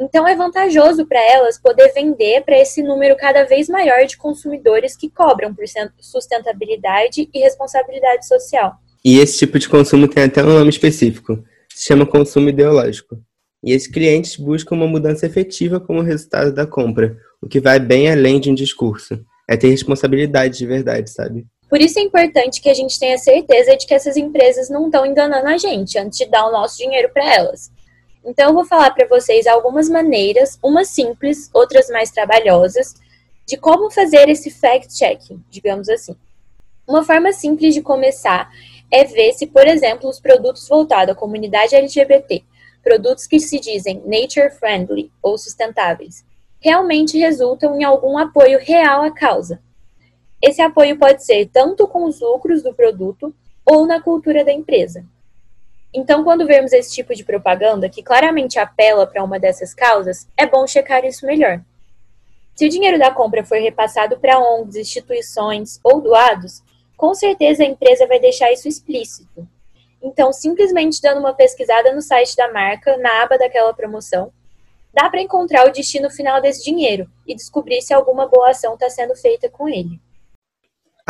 Então 0.00 0.26
é 0.26 0.34
vantajoso 0.34 1.04
para 1.04 1.20
elas 1.30 1.60
poder 1.60 1.92
vender 1.92 2.42
para 2.42 2.58
esse 2.58 2.82
número 2.82 3.14
cada 3.16 3.44
vez 3.44 3.68
maior 3.68 4.06
de 4.06 4.16
consumidores 4.16 4.96
que 4.96 5.10
cobram 5.10 5.54
por 5.54 5.64
sustentabilidade 6.00 7.28
e 7.32 7.38
responsabilidade 7.38 8.26
social. 8.26 8.76
E 9.04 9.18
esse 9.18 9.38
tipo 9.38 9.58
de 9.58 9.68
consumo 9.68 10.08
tem 10.08 10.24
até 10.24 10.42
um 10.42 10.58
nome 10.58 10.70
específico, 10.70 11.44
se 11.68 11.86
chama 11.86 12.06
consumo 12.06 12.48
ideológico. 12.48 13.18
E 13.62 13.72
esses 13.72 13.88
clientes 13.88 14.36
buscam 14.36 14.74
uma 14.74 14.86
mudança 14.86 15.26
efetiva 15.26 15.78
como 15.78 16.00
resultado 16.00 16.50
da 16.50 16.66
compra, 16.66 17.18
o 17.42 17.46
que 17.46 17.60
vai 17.60 17.78
bem 17.78 18.10
além 18.10 18.40
de 18.40 18.50
um 18.50 18.54
discurso. 18.54 19.22
É 19.46 19.54
ter 19.54 19.68
responsabilidade 19.68 20.56
de 20.56 20.66
verdade, 20.66 21.10
sabe? 21.10 21.46
Por 21.68 21.80
isso 21.80 21.98
é 21.98 22.02
importante 22.02 22.60
que 22.60 22.70
a 22.70 22.74
gente 22.74 22.98
tenha 22.98 23.18
certeza 23.18 23.76
de 23.76 23.86
que 23.86 23.94
essas 23.94 24.16
empresas 24.16 24.70
não 24.70 24.86
estão 24.86 25.04
enganando 25.04 25.46
a 25.46 25.58
gente 25.58 25.98
antes 25.98 26.18
de 26.18 26.26
dar 26.26 26.46
o 26.46 26.52
nosso 26.52 26.78
dinheiro 26.78 27.10
para 27.12 27.34
elas. 27.34 27.70
Então 28.24 28.48
eu 28.48 28.54
vou 28.54 28.64
falar 28.64 28.90
para 28.90 29.08
vocês 29.08 29.46
algumas 29.46 29.88
maneiras, 29.88 30.58
umas 30.62 30.88
simples, 30.88 31.50
outras 31.54 31.88
mais 31.88 32.10
trabalhosas, 32.10 32.94
de 33.46 33.56
como 33.56 33.90
fazer 33.90 34.28
esse 34.28 34.50
fact-checking, 34.50 35.42
digamos 35.50 35.88
assim. 35.88 36.14
Uma 36.86 37.04
forma 37.04 37.32
simples 37.32 37.74
de 37.74 37.82
começar 37.82 38.50
é 38.90 39.04
ver 39.04 39.32
se, 39.32 39.46
por 39.46 39.66
exemplo, 39.66 40.08
os 40.08 40.20
produtos 40.20 40.68
voltados 40.68 41.12
à 41.12 41.18
comunidade 41.18 41.74
LGBT, 41.74 42.44
produtos 42.82 43.26
que 43.26 43.38
se 43.38 43.58
dizem 43.60 44.02
nature 44.04 44.50
friendly 44.50 45.10
ou 45.22 45.38
sustentáveis, 45.38 46.24
realmente 46.60 47.18
resultam 47.18 47.78
em 47.78 47.84
algum 47.84 48.18
apoio 48.18 48.58
real 48.58 49.02
à 49.02 49.10
causa. 49.10 49.60
Esse 50.42 50.60
apoio 50.62 50.98
pode 50.98 51.24
ser 51.24 51.48
tanto 51.52 51.86
com 51.86 52.04
os 52.04 52.20
lucros 52.20 52.62
do 52.62 52.74
produto 52.74 53.34
ou 53.64 53.86
na 53.86 54.00
cultura 54.00 54.44
da 54.44 54.52
empresa. 54.52 55.04
Então, 55.92 56.22
quando 56.22 56.46
vemos 56.46 56.72
esse 56.72 56.92
tipo 56.92 57.14
de 57.14 57.24
propaganda 57.24 57.88
que 57.88 58.02
claramente 58.02 58.58
apela 58.58 59.06
para 59.06 59.24
uma 59.24 59.40
dessas 59.40 59.74
causas, 59.74 60.28
é 60.36 60.46
bom 60.46 60.66
checar 60.66 61.04
isso 61.04 61.26
melhor. 61.26 61.60
Se 62.54 62.66
o 62.66 62.68
dinheiro 62.68 62.98
da 62.98 63.10
compra 63.10 63.44
for 63.44 63.58
repassado 63.58 64.18
para 64.18 64.38
ONGs, 64.38 64.76
instituições 64.76 65.80
ou 65.82 66.00
doados, 66.00 66.62
com 66.96 67.14
certeza 67.14 67.62
a 67.62 67.66
empresa 67.66 68.06
vai 68.06 68.20
deixar 68.20 68.52
isso 68.52 68.68
explícito. 68.68 69.48
Então, 70.02 70.32
simplesmente 70.32 71.00
dando 71.00 71.18
uma 71.18 71.34
pesquisada 71.34 71.92
no 71.92 72.00
site 72.00 72.36
da 72.36 72.52
marca, 72.52 72.96
na 72.98 73.22
aba 73.22 73.36
daquela 73.36 73.74
promoção, 73.74 74.32
dá 74.92 75.08
para 75.10 75.20
encontrar 75.20 75.66
o 75.66 75.72
destino 75.72 76.10
final 76.10 76.40
desse 76.40 76.64
dinheiro 76.64 77.10
e 77.26 77.34
descobrir 77.34 77.82
se 77.82 77.92
alguma 77.92 78.28
boa 78.28 78.50
ação 78.50 78.74
está 78.74 78.88
sendo 78.88 79.16
feita 79.16 79.48
com 79.48 79.68
ele. 79.68 80.00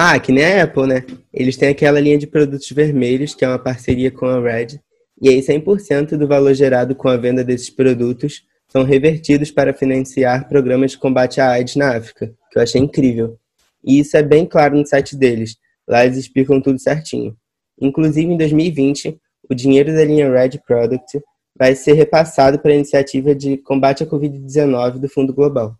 Ah, 0.02 0.18
que 0.18 0.32
nem 0.32 0.42
a 0.42 0.62
Apple, 0.62 0.86
né? 0.86 1.04
Eles 1.30 1.58
têm 1.58 1.68
aquela 1.68 2.00
linha 2.00 2.16
de 2.16 2.26
produtos 2.26 2.70
vermelhos, 2.70 3.34
que 3.34 3.44
é 3.44 3.48
uma 3.48 3.58
parceria 3.58 4.10
com 4.10 4.24
a 4.24 4.40
Red, 4.40 4.80
e 5.20 5.28
aí 5.28 5.42
100% 5.42 6.16
do 6.16 6.26
valor 6.26 6.54
gerado 6.54 6.94
com 6.94 7.06
a 7.06 7.18
venda 7.18 7.44
desses 7.44 7.68
produtos 7.68 8.46
são 8.66 8.82
revertidos 8.82 9.50
para 9.50 9.74
financiar 9.74 10.48
programas 10.48 10.92
de 10.92 10.98
combate 10.98 11.38
à 11.38 11.50
AIDS 11.50 11.76
na 11.76 11.98
África, 11.98 12.32
que 12.50 12.58
eu 12.58 12.62
achei 12.62 12.80
incrível. 12.80 13.36
E 13.84 13.98
isso 13.98 14.16
é 14.16 14.22
bem 14.22 14.46
claro 14.46 14.74
no 14.74 14.86
site 14.86 15.14
deles, 15.14 15.58
lá 15.86 16.02
eles 16.02 16.16
explicam 16.16 16.62
tudo 16.62 16.78
certinho. 16.78 17.36
Inclusive, 17.78 18.32
em 18.32 18.38
2020, 18.38 19.20
o 19.50 19.54
dinheiro 19.54 19.92
da 19.92 20.02
linha 20.02 20.32
Red 20.32 20.60
Product 20.66 21.20
vai 21.54 21.74
ser 21.74 21.92
repassado 21.92 22.58
para 22.58 22.72
a 22.72 22.76
iniciativa 22.76 23.34
de 23.34 23.58
combate 23.58 24.02
à 24.02 24.06
Covid-19 24.06 24.92
do 24.92 25.10
Fundo 25.10 25.34
Global. 25.34 25.76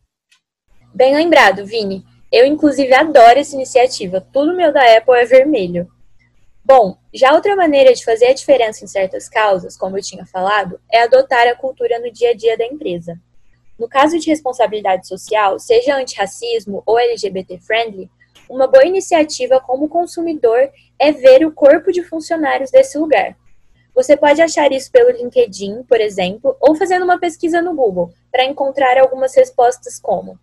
Bem 0.94 1.14
lembrado, 1.14 1.64
Vini. 1.64 2.04
Eu, 2.30 2.46
inclusive, 2.46 2.92
adoro 2.94 3.38
essa 3.38 3.54
iniciativa. 3.54 4.20
Tudo 4.32 4.54
meu 4.54 4.72
da 4.72 4.96
Apple 4.96 5.14
é 5.14 5.24
vermelho. 5.24 5.90
Bom, 6.64 6.96
já 7.12 7.34
outra 7.34 7.56
maneira 7.56 7.92
de 7.92 8.04
fazer 8.04 8.26
a 8.26 8.34
diferença 8.34 8.84
em 8.84 8.88
certas 8.88 9.28
causas, 9.28 9.76
como 9.76 9.98
eu 9.98 10.02
tinha 10.02 10.24
falado, 10.24 10.80
é 10.92 11.02
adotar 11.02 11.48
a 11.48 11.56
cultura 11.56 11.98
no 11.98 12.12
dia 12.12 12.30
a 12.30 12.34
dia 12.34 12.56
da 12.56 12.64
empresa. 12.64 13.18
No 13.76 13.88
caso 13.88 14.18
de 14.18 14.28
responsabilidade 14.28 15.08
social, 15.08 15.58
seja 15.58 15.96
antirracismo 15.96 16.82
ou 16.86 16.98
LGBT 16.98 17.58
friendly, 17.58 18.10
uma 18.48 18.66
boa 18.66 18.84
iniciativa 18.84 19.58
como 19.58 19.88
consumidor 19.88 20.70
é 20.98 21.10
ver 21.10 21.46
o 21.46 21.52
corpo 21.52 21.90
de 21.90 22.02
funcionários 22.02 22.70
desse 22.70 22.98
lugar. 22.98 23.36
Você 23.94 24.16
pode 24.16 24.40
achar 24.40 24.70
isso 24.70 24.90
pelo 24.92 25.10
LinkedIn, 25.10 25.82
por 25.84 26.00
exemplo, 26.00 26.56
ou 26.60 26.74
fazendo 26.74 27.04
uma 27.04 27.18
pesquisa 27.18 27.60
no 27.60 27.74
Google 27.74 28.12
para 28.30 28.44
encontrar 28.44 28.98
algumas 28.98 29.34
respostas 29.34 29.98
como: 29.98 30.38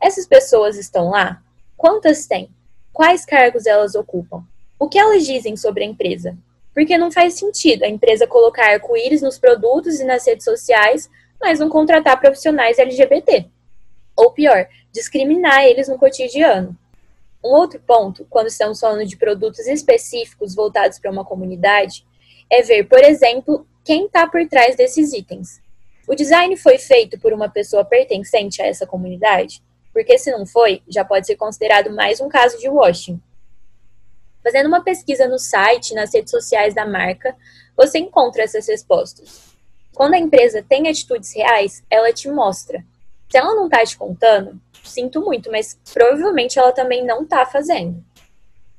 essas 0.00 0.26
pessoas 0.26 0.76
estão 0.76 1.10
lá? 1.10 1.42
Quantas 1.76 2.26
têm? 2.26 2.50
Quais 2.92 3.24
cargos 3.24 3.66
elas 3.66 3.94
ocupam? 3.94 4.44
O 4.78 4.88
que 4.88 4.98
elas 4.98 5.26
dizem 5.26 5.56
sobre 5.56 5.84
a 5.84 5.86
empresa? 5.86 6.36
Porque 6.72 6.96
não 6.96 7.10
faz 7.10 7.34
sentido 7.34 7.82
a 7.82 7.88
empresa 7.88 8.26
colocar 8.26 8.72
arco-íris 8.72 9.22
nos 9.22 9.38
produtos 9.38 10.00
e 10.00 10.04
nas 10.04 10.26
redes 10.26 10.44
sociais, 10.44 11.10
mas 11.40 11.58
não 11.58 11.68
contratar 11.68 12.18
profissionais 12.20 12.78
LGBT. 12.78 13.46
Ou 14.16 14.30
pior, 14.32 14.66
discriminar 14.92 15.64
eles 15.64 15.88
no 15.88 15.98
cotidiano. 15.98 16.76
Um 17.42 17.50
outro 17.50 17.80
ponto, 17.80 18.26
quando 18.28 18.48
estamos 18.48 18.78
falando 18.80 19.06
de 19.06 19.16
produtos 19.16 19.66
específicos 19.66 20.54
voltados 20.54 20.98
para 20.98 21.10
uma 21.10 21.24
comunidade, 21.24 22.06
é 22.50 22.62
ver, 22.62 22.84
por 22.84 23.02
exemplo, 23.02 23.66
quem 23.84 24.06
está 24.06 24.26
por 24.26 24.46
trás 24.46 24.76
desses 24.76 25.12
itens. 25.12 25.60
O 26.06 26.14
design 26.14 26.56
foi 26.56 26.78
feito 26.78 27.18
por 27.18 27.32
uma 27.32 27.48
pessoa 27.48 27.84
pertencente 27.84 28.60
a 28.60 28.66
essa 28.66 28.86
comunidade? 28.86 29.62
Porque 29.92 30.16
se 30.18 30.30
não 30.30 30.46
foi, 30.46 30.82
já 30.88 31.04
pode 31.04 31.26
ser 31.26 31.36
considerado 31.36 31.90
mais 31.90 32.20
um 32.20 32.28
caso 32.28 32.58
de 32.58 32.68
washing. 32.68 33.20
Fazendo 34.42 34.66
uma 34.66 34.82
pesquisa 34.82 35.28
no 35.28 35.38
site, 35.38 35.94
nas 35.94 36.14
redes 36.14 36.30
sociais 36.30 36.74
da 36.74 36.86
marca, 36.86 37.36
você 37.76 37.98
encontra 37.98 38.42
essas 38.42 38.66
respostas. 38.66 39.50
Quando 39.94 40.14
a 40.14 40.18
empresa 40.18 40.64
tem 40.66 40.88
atitudes 40.88 41.34
reais, 41.34 41.82
ela 41.90 42.12
te 42.12 42.30
mostra. 42.30 42.84
Se 43.28 43.36
ela 43.36 43.54
não 43.54 43.66
está 43.66 43.84
te 43.84 43.96
contando, 43.96 44.60
sinto 44.82 45.20
muito, 45.20 45.50
mas 45.50 45.78
provavelmente 45.92 46.58
ela 46.58 46.72
também 46.72 47.04
não 47.04 47.22
está 47.22 47.44
fazendo. 47.44 48.02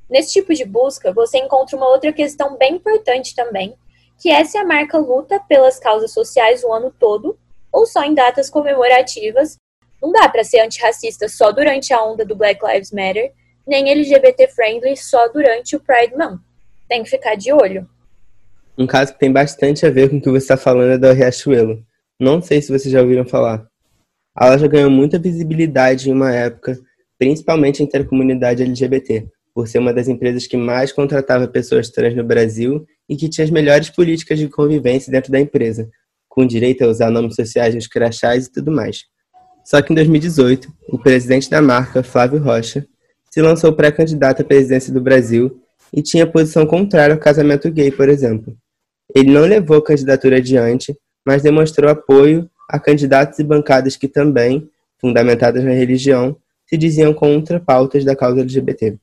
Nesse 0.10 0.34
tipo 0.34 0.54
de 0.54 0.66
busca, 0.66 1.14
você 1.14 1.38
encontra 1.38 1.78
uma 1.78 1.88
outra 1.88 2.12
questão 2.12 2.58
bem 2.58 2.76
importante 2.76 3.34
também, 3.36 3.76
que 4.20 4.30
é 4.30 4.44
se 4.44 4.58
a 4.58 4.66
marca 4.66 4.98
luta 4.98 5.40
pelas 5.48 5.80
causas 5.80 6.12
sociais 6.12 6.64
o 6.64 6.74
ano 6.74 6.94
todo 7.00 7.38
ou 7.72 7.86
só 7.86 8.04
em 8.04 8.14
datas 8.14 8.50
comemorativas. 8.50 9.58
Não 10.02 10.12
dá 10.12 10.28
para 10.28 10.44
ser 10.44 10.60
antirracista 10.62 11.28
só 11.30 11.52
durante 11.52 11.94
a 11.94 12.04
onda 12.04 12.26
do 12.26 12.36
Black 12.36 12.60
Lives 12.66 12.92
Matter, 12.92 13.32
nem 13.68 13.90
LGBT 13.90 14.48
friendly 14.48 14.98
só 14.98 15.28
durante 15.30 15.76
o 15.76 15.80
Pride 15.80 16.16
Month. 16.18 16.40
Tem 16.90 17.04
que 17.04 17.10
ficar 17.10 17.36
de 17.36 17.54
olho. 17.54 17.88
Um 18.78 18.88
caso 18.88 19.14
que 19.14 19.20
tem 19.20 19.32
bastante 19.32 19.86
a 19.86 19.90
ver 19.90 20.10
com 20.10 20.18
o 20.18 20.22
que 20.22 20.30
você 20.30 20.38
está 20.38 20.58
falando 20.58 20.92
é 20.92 20.98
da 20.98 21.14
Riachuelo. 21.14 21.84
Não 22.20 22.42
sei 22.42 22.62
se 22.62 22.72
vocês 22.72 22.92
já 22.92 23.02
ouviram 23.02 23.26
falar. 23.26 23.66
Ela 24.40 24.58
já 24.58 24.68
ganhou 24.68 24.90
muita 24.90 25.20
visibilidade 25.20 26.10
em 26.10 26.14
uma 26.14 26.34
época, 26.34 26.80
principalmente 27.20 27.84
entre 27.84 28.02
a 28.02 28.06
comunidade 28.06 28.64
LGBT, 28.64 29.28
por 29.54 29.68
ser 29.68 29.80
uma 29.80 29.94
das 29.94 30.08
empresas 30.08 30.48
que 30.48 30.58
mais 30.58 30.92
contratava 30.92 31.48
pessoas 31.48 31.90
trans 31.90 32.16
no 32.16 32.24
Brasil 32.24 32.86
e 33.08 33.16
que 33.16 33.30
tinha 33.30 33.46
as 33.46 33.52
melhores 33.52 33.90
políticas 33.90 34.40
de 34.40 34.48
convivência 34.48 35.12
dentro 35.12 35.32
da 35.32 35.40
empresa, 35.40 35.90
com 36.30 36.46
direito 36.46 36.84
a 36.84 36.88
usar 36.88 37.12
nomes 37.12 37.36
sociais 37.36 37.76
nos 37.76 37.88
crachás 37.88 38.46
e 38.46 38.52
tudo 38.52 38.72
mais. 38.72 39.04
Só 39.64 39.82
que 39.82 39.94
em 39.94 39.96
2018, 39.96 40.72
o 40.90 40.98
presidente 40.98 41.50
da 41.50 41.62
marca, 41.62 42.04
Flávio 42.04 42.40
Rocha, 42.40 42.86
se 43.30 43.42
lançou 43.42 43.74
pré-candidato 43.74 44.42
à 44.42 44.46
presidência 44.46 44.94
do 44.94 45.00
Brasil 45.00 45.62
e 45.94 46.02
tinha 46.02 46.28
posição 46.28 46.66
contrária 46.66 47.14
ao 47.14 47.20
casamento 47.20 47.70
gay, 47.72 47.92
por 47.92 48.10
exemplo. 48.10 48.56
Ele 49.16 49.32
não 49.32 49.42
levou 49.42 49.78
a 49.78 49.84
candidatura 49.84 50.38
adiante, 50.38 50.96
mas 51.26 51.42
demonstrou 51.42 51.90
apoio 51.90 52.50
a 52.68 52.80
candidatos 52.80 53.40
e 53.40 53.44
bancadas 53.44 53.96
que 53.96 54.08
também, 54.08 54.70
fundamentadas 55.00 55.64
na 55.64 55.72
religião, 55.72 56.36
se 56.66 56.78
diziam 56.78 57.14
contra 57.14 57.60
pautas 57.60 58.06
da 58.06 58.16
causa 58.16 58.42
LGBT. 58.42 58.98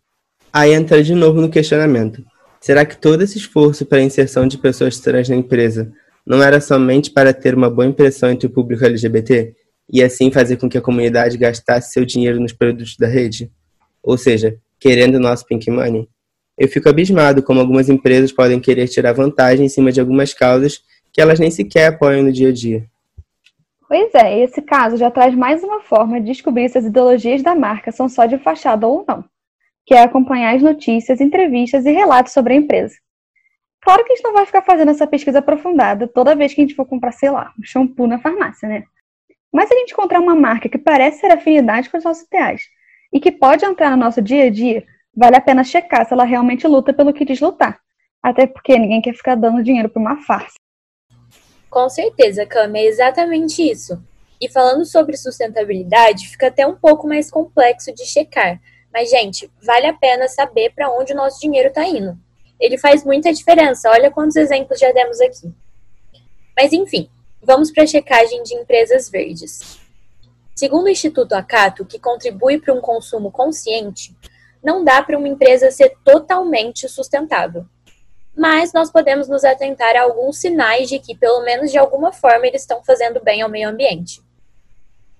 Aí 0.53 0.73
entra 0.73 1.03
de 1.03 1.15
novo 1.15 1.41
no 1.41 1.51
questionamento. 1.51 2.25
Será 2.61 2.85
que 2.85 2.97
todo 2.97 3.23
esse 3.23 3.39
esforço 3.39 3.85
para 3.85 3.99
a 3.99 4.03
inserção 4.03 4.49
de 4.49 4.59
pessoas 4.59 4.99
trans 4.99 5.29
na 5.29 5.37
empresa 5.37 5.93
não 6.27 6.43
era 6.43 6.61
somente 6.61 7.11
para 7.11 7.33
ter 7.33 7.55
uma 7.55 7.71
boa 7.71 7.87
impressão 7.87 8.31
entre 8.31 8.47
o 8.47 8.51
público 8.51 8.85
LGBT 8.85 9.55
e 9.91 10.03
assim 10.03 10.31
fazer 10.31 10.57
com 10.57 10.69
que 10.69 10.79
a 10.79 10.83
comunidade 10.83 11.39
gastasse 11.39 11.93
seu 11.93 12.05
dinheiro 12.05 12.41
nos 12.41 12.53
produtos 12.53 12.97
da 12.97 13.07
rede? 13.07 13.51
Ou 14.03 14.17
seja, 14.17 14.57
querendo 14.79 15.17
o 15.17 15.21
nosso 15.21 15.47
pink 15.47 15.71
money? 15.71 16.09
Eu 16.57 16.69
fico 16.69 16.89
abismado 16.89 17.43
como 17.43 17.61
algumas 17.61 17.89
empresas 17.89 18.33
podem 18.33 18.61
querer 18.61 18.89
tirar 18.89 19.13
vantagem 19.13 19.67
em 19.67 19.69
cima 19.69 19.93
de 19.93 20.01
algumas 20.01 20.35
causas 20.35 20.83
que 21.13 21.21
elas 21.21 21.39
nem 21.39 21.51
sequer 21.51 21.87
apoiam 21.87 22.23
no 22.23 22.33
dia 22.33 22.49
a 22.49 22.53
dia. 22.53 22.85
Pois 23.89 24.15
é, 24.15 24.43
esse 24.43 24.61
caso 24.61 24.97
já 24.97 25.11
traz 25.11 25.35
mais 25.35 25.63
uma 25.63 25.81
forma 25.81 26.21
de 26.21 26.27
descobrir 26.27 26.69
se 26.69 26.79
as 26.79 26.85
ideologias 26.85 27.43
da 27.43 27.55
marca 27.55 27.91
são 27.91 28.09
só 28.09 28.27
de 28.27 28.37
fachada 28.39 28.87
ou 28.87 29.05
não 29.09 29.25
que 29.89 29.95
é 29.95 30.03
acompanhar 30.03 30.55
as 30.55 30.63
notícias, 30.63 31.19
entrevistas 31.19 31.87
e 31.87 31.91
relatos 31.91 32.35
sobre 32.35 32.53
a 32.53 32.57
empresa. 32.57 32.95
Claro 33.81 34.05
que 34.05 34.13
a 34.13 34.17
gente 34.17 34.25
não 34.25 34.35
vai 34.35 34.45
ficar 34.45 34.61
fazendo 34.61 34.91
essa 34.91 35.07
pesquisa 35.07 35.39
aprofundada 35.39 36.07
toda 36.07 36.37
vez 36.37 36.53
que 36.53 36.61
a 36.61 36.65
gente 36.65 36.75
for 36.75 36.85
comprar, 36.85 37.11
sei 37.13 37.31
lá, 37.31 37.55
um 37.59 37.65
shampoo 37.65 38.07
na 38.07 38.19
farmácia, 38.19 38.69
né? 38.69 38.85
Mas 39.53 39.69
se 39.69 39.75
a 39.75 39.79
gente 39.79 39.93
encontrar 39.93 40.21
uma 40.21 40.35
marca 40.35 40.69
que 40.69 40.79
parece 40.79 41.21
ser 41.21 41.31
afinidade 41.31 41.89
com 41.89 41.97
os 41.97 42.05
nossos 42.05 42.25
ideais 42.25 42.63
e 43.13 43.19
que 43.19 43.33
pode 43.33 43.65
entrar 43.65 43.91
no 43.91 43.97
nosso 43.97 44.21
dia 44.21 44.45
a 44.45 44.51
dia, 44.51 44.85
vale 45.17 45.37
a 45.37 45.41
pena 45.41 45.65
checar 45.65 46.07
se 46.07 46.13
ela 46.13 46.25
realmente 46.25 46.67
luta 46.67 46.93
pelo 46.93 47.13
que 47.13 47.25
diz 47.25 47.41
lutar. 47.41 47.81
Até 48.23 48.47
porque 48.47 48.79
ninguém 48.79 49.01
quer 49.01 49.15
ficar 49.15 49.35
dando 49.35 49.63
dinheiro 49.63 49.89
para 49.89 50.01
uma 50.01 50.23
farsa. 50.23 50.55
Com 51.71 51.89
certeza, 51.89 52.47
Cami, 52.47 52.81
é 52.81 52.87
exatamente 52.87 53.63
isso. 53.63 54.03
E 54.41 54.51
falando 54.51 54.85
sobre 54.85 55.17
sustentabilidade, 55.17 56.29
fica 56.29 56.49
até 56.49 56.67
um 56.67 56.77
pouco 56.77 57.07
mais 57.07 57.31
complexo 57.31 57.93
de 57.93 58.05
checar. 58.05 58.61
Mas, 58.93 59.11
gente, 59.11 59.51
vale 59.65 59.87
a 59.87 59.93
pena 59.93 60.29
saber 60.29 60.73
para 60.75 60.91
onde 60.91 61.13
o 61.13 61.17
nosso 61.17 61.41
dinheiro 61.41 61.69
está 61.69 61.85
indo. 61.85 62.19
Ele 62.59 62.79
faz 62.79 63.05
muita 63.05 63.33
diferença. 63.33 63.91
Olha 63.91 64.11
quantos 64.11 64.37
exemplos 64.37 64.79
já 64.79 64.91
demos 64.93 65.21
aqui. 65.21 65.53
Mas, 66.57 66.73
enfim, 66.73 67.09
vamos 67.43 67.71
para 67.71 67.85
a 67.85 67.87
checagem 67.87 68.43
de 68.43 68.55
empresas 68.55 69.09
verdes. 69.09 69.79
Segundo 70.55 70.87
o 70.87 70.91
Instituto 70.91 71.35
Acato, 71.35 71.85
que 71.85 71.99
contribui 71.99 72.61
para 72.61 72.75
um 72.75 72.81
consumo 72.81 73.31
consciente, 73.31 74.17
não 74.63 74.83
dá 74.83 75.03
para 75.03 75.17
uma 75.17 75.29
empresa 75.29 75.71
ser 75.71 75.97
totalmente 76.05 76.89
sustentável. 76.89 77.65
Mas 78.37 78.73
nós 78.73 78.91
podemos 78.91 79.29
nos 79.29 79.45
atentar 79.45 79.97
a 79.97 80.03
alguns 80.03 80.39
sinais 80.39 80.89
de 80.89 80.99
que, 80.99 81.17
pelo 81.17 81.43
menos 81.43 81.71
de 81.71 81.79
alguma 81.79 82.13
forma, 82.13 82.47
eles 82.47 82.63
estão 82.63 82.83
fazendo 82.83 83.23
bem 83.23 83.43
ao 83.43 83.49
meio 83.49 83.69
ambiente. 83.69 84.21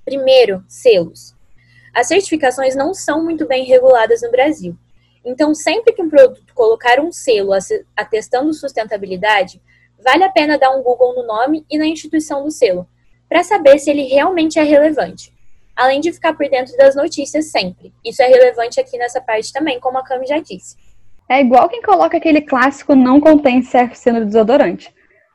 Primeiro, 0.05 0.65
selos. 0.69 1.35
As 1.95 2.09
certificações 2.09 2.75
não 2.77 2.95
são 2.95 3.23
muito 3.23 3.47
bem 3.47 3.65
reguladas 3.65 4.23
no 4.23 4.31
Brasil. 4.31 4.77
Então, 5.25 5.55
sempre 5.55 5.93
que 5.93 6.03
um 6.03 6.09
produto 6.09 6.55
colocar 6.55 7.01
um 7.01 7.13
selo 7.13 7.51
atestando 7.97 8.55
sustentabilidade, 8.55 9.61
vale 10.09 10.25
a 10.25 10.31
pena 10.31 10.57
dar 10.57 10.71
um 10.71 10.83
Google 10.83 11.15
no 11.15 11.27
nome 11.27 11.67
e 11.71 11.77
na 11.77 11.87
instituição 11.87 12.43
do 12.43 12.51
selo, 12.51 12.89
para 13.29 13.43
saber 13.43 13.79
se 13.79 13.91
ele 13.91 14.05
realmente 14.05 14.59
é 14.59 14.63
relevante. 14.63 15.31
Além 15.77 16.01
de 16.01 16.11
ficar 16.11 16.33
por 16.33 16.49
dentro 16.49 16.75
das 16.79 16.97
notícias 16.97 17.51
sempre. 17.51 17.93
Isso 18.03 18.23
é 18.23 18.27
relevante 18.27 18.81
aqui 18.81 18.97
nessa 18.97 19.21
parte 19.21 19.53
também, 19.53 19.79
como 19.79 19.99
a 19.99 20.03
Cami 20.03 20.27
já 20.27 20.39
disse. 20.39 20.77
É 21.29 21.43
igual 21.43 21.69
quem 21.69 21.83
coloca 21.83 22.17
aquele 22.17 22.41
clássico 22.41 22.95
não 22.95 23.21
contém 23.21 23.61
CFC 23.61 24.11
no 24.11 24.25
desodorante. 24.25 24.93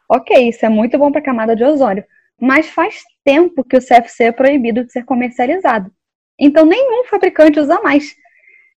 Ok, 0.09 0.49
isso 0.49 0.65
é 0.65 0.69
muito 0.69 0.97
bom 0.97 1.11
para 1.11 1.21
a 1.21 1.23
camada 1.23 1.55
de 1.55 1.63
ozônio, 1.63 2.03
mas 2.41 2.67
faz 2.67 3.03
tempo 3.23 3.63
que 3.63 3.77
o 3.77 3.79
CFC 3.79 4.23
é 4.23 4.31
proibido 4.31 4.83
de 4.83 4.91
ser 4.91 5.05
comercializado. 5.05 5.91
Então 6.37 6.65
nenhum 6.65 7.05
fabricante 7.05 7.59
usa 7.59 7.79
mais. 7.81 8.15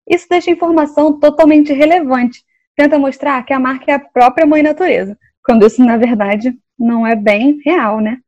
Isso 0.06 0.26
deixa 0.28 0.50
a 0.50 0.52
informação 0.52 1.18
totalmente 1.18 1.72
relevante. 1.72 2.44
Tenta 2.76 2.98
mostrar 2.98 3.42
que 3.46 3.54
a 3.54 3.58
marca 3.58 3.90
é 3.90 3.94
a 3.94 3.98
própria 3.98 4.46
mãe 4.46 4.62
natureza, 4.62 5.18
quando 5.46 5.64
isso 5.64 5.82
na 5.84 5.96
verdade 5.96 6.52
não 6.76 7.06
é 7.06 7.14
bem 7.14 7.60
real, 7.64 8.00
né? 8.00 8.18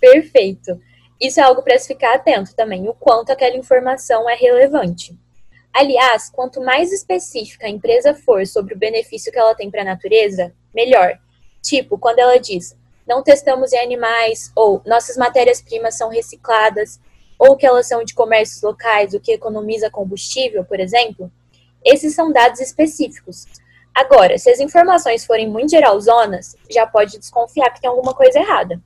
Perfeito. 0.00 0.78
Isso 1.20 1.40
é 1.40 1.42
algo 1.44 1.62
para 1.62 1.78
se 1.78 1.86
ficar 1.86 2.14
atento 2.14 2.54
também, 2.54 2.88
o 2.88 2.92
quanto 2.92 3.30
aquela 3.30 3.56
informação 3.56 4.28
é 4.28 4.34
relevante. 4.34 5.16
Aliás, 5.72 6.28
quanto 6.28 6.60
mais 6.60 6.92
específica 6.92 7.66
a 7.66 7.70
empresa 7.70 8.14
for 8.14 8.44
sobre 8.46 8.74
o 8.74 8.78
benefício 8.78 9.30
que 9.30 9.38
ela 9.38 9.54
tem 9.54 9.70
para 9.70 9.82
a 9.82 9.84
natureza, 9.84 10.52
melhor. 10.74 11.18
Tipo, 11.62 11.96
quando 11.98 12.18
ela 12.18 12.38
diz: 12.38 12.76
não 13.06 13.22
testamos 13.22 13.72
em 13.72 13.78
animais, 13.78 14.50
ou 14.56 14.82
nossas 14.84 15.16
matérias-primas 15.16 15.96
são 15.96 16.10
recicladas, 16.10 17.00
ou 17.38 17.56
que 17.56 17.66
elas 17.66 17.86
são 17.86 18.02
de 18.02 18.14
comércios 18.14 18.62
locais, 18.62 19.14
o 19.14 19.20
que 19.20 19.32
economiza 19.32 19.90
combustível, 19.90 20.64
por 20.64 20.80
exemplo, 20.80 21.30
esses 21.84 22.14
são 22.14 22.32
dados 22.32 22.60
específicos. 22.60 23.44
Agora, 23.96 24.36
se 24.36 24.50
as 24.50 24.60
informações 24.60 25.24
forem 25.24 25.48
muito 25.48 25.70
geralzonas, 25.70 26.54
já 26.70 26.86
pode 26.86 27.18
desconfiar 27.18 27.70
que 27.70 27.80
tem 27.80 27.88
alguma 27.88 28.12
coisa 28.12 28.38
errada. 28.38 28.80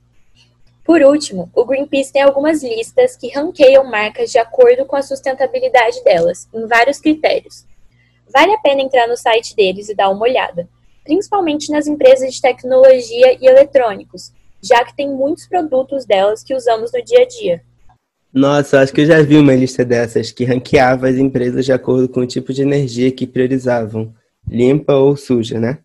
Por 0.85 1.01
último, 1.01 1.51
o 1.53 1.65
Greenpeace 1.65 2.13
tem 2.13 2.21
algumas 2.21 2.63
listas 2.63 3.15
que 3.15 3.29
ranqueiam 3.29 3.83
marcas 3.83 4.31
de 4.31 4.37
acordo 4.37 4.85
com 4.85 4.95
a 4.95 5.01
sustentabilidade 5.01 6.03
delas, 6.03 6.47
em 6.53 6.65
vários 6.65 6.99
critérios. 6.99 7.65
Vale 8.33 8.53
a 8.53 8.59
pena 8.59 8.81
entrar 8.81 9.07
no 9.07 9.17
site 9.17 9.55
deles 9.55 9.89
e 9.89 9.95
dar 9.95 10.09
uma 10.09 10.23
olhada 10.23 10.67
principalmente 11.03 11.71
nas 11.71 11.87
empresas 11.87 12.33
de 12.33 12.41
tecnologia 12.41 13.37
e 13.39 13.45
eletrônicos, 13.45 14.31
já 14.61 14.83
que 14.85 14.95
tem 14.95 15.09
muitos 15.09 15.47
produtos 15.47 16.05
delas 16.05 16.43
que 16.43 16.53
usamos 16.53 16.91
no 16.93 17.03
dia 17.03 17.23
a 17.23 17.27
dia. 17.27 17.61
Nossa, 18.33 18.79
acho 18.79 18.93
que 18.93 19.01
eu 19.01 19.05
já 19.05 19.21
vi 19.21 19.37
uma 19.37 19.53
lista 19.53 19.83
dessas 19.83 20.31
que 20.31 20.45
ranqueava 20.45 21.09
as 21.09 21.17
empresas 21.17 21.65
de 21.65 21.73
acordo 21.73 22.07
com 22.07 22.21
o 22.21 22.27
tipo 22.27 22.53
de 22.53 22.61
energia 22.61 23.11
que 23.11 23.27
priorizavam, 23.27 24.13
limpa 24.51 24.93
ou 24.93 25.15
suja, 25.15 25.59
né? 25.59 25.79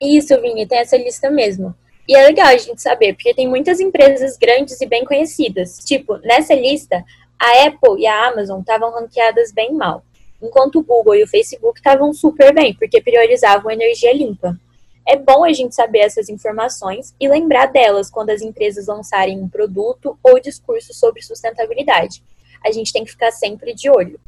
Isso, 0.00 0.40
Vini, 0.40 0.66
tem 0.66 0.78
essa 0.78 0.96
lista 0.96 1.30
mesmo. 1.30 1.74
E 2.08 2.16
é 2.16 2.26
legal 2.26 2.46
a 2.46 2.56
gente 2.56 2.80
saber, 2.80 3.12
porque 3.12 3.34
tem 3.34 3.48
muitas 3.48 3.78
empresas 3.78 4.36
grandes 4.36 4.80
e 4.80 4.86
bem 4.86 5.04
conhecidas. 5.04 5.78
Tipo, 5.84 6.16
nessa 6.18 6.54
lista, 6.54 7.04
a 7.38 7.66
Apple 7.66 8.00
e 8.00 8.06
a 8.06 8.28
Amazon 8.28 8.60
estavam 8.60 8.90
ranqueadas 8.92 9.52
bem 9.52 9.74
mal 9.74 10.02
enquanto 10.42 10.78
o 10.78 10.82
Google 10.82 11.16
e 11.16 11.22
o 11.22 11.28
Facebook 11.28 11.78
estavam 11.78 12.12
super 12.12 12.54
bem, 12.54 12.74
porque 12.74 13.00
priorizavam 13.00 13.70
energia 13.70 14.12
limpa. 14.12 14.58
É 15.06 15.16
bom 15.16 15.44
a 15.44 15.52
gente 15.52 15.74
saber 15.74 16.00
essas 16.00 16.28
informações 16.28 17.14
e 17.20 17.28
lembrar 17.28 17.66
delas 17.66 18.10
quando 18.10 18.30
as 18.30 18.42
empresas 18.42 18.86
lançarem 18.86 19.38
um 19.40 19.48
produto 19.48 20.18
ou 20.22 20.40
discurso 20.40 20.94
sobre 20.94 21.22
sustentabilidade. 21.22 22.22
A 22.64 22.70
gente 22.70 22.92
tem 22.92 23.04
que 23.04 23.10
ficar 23.10 23.32
sempre 23.32 23.74
de 23.74 23.90
olho. 23.90 24.20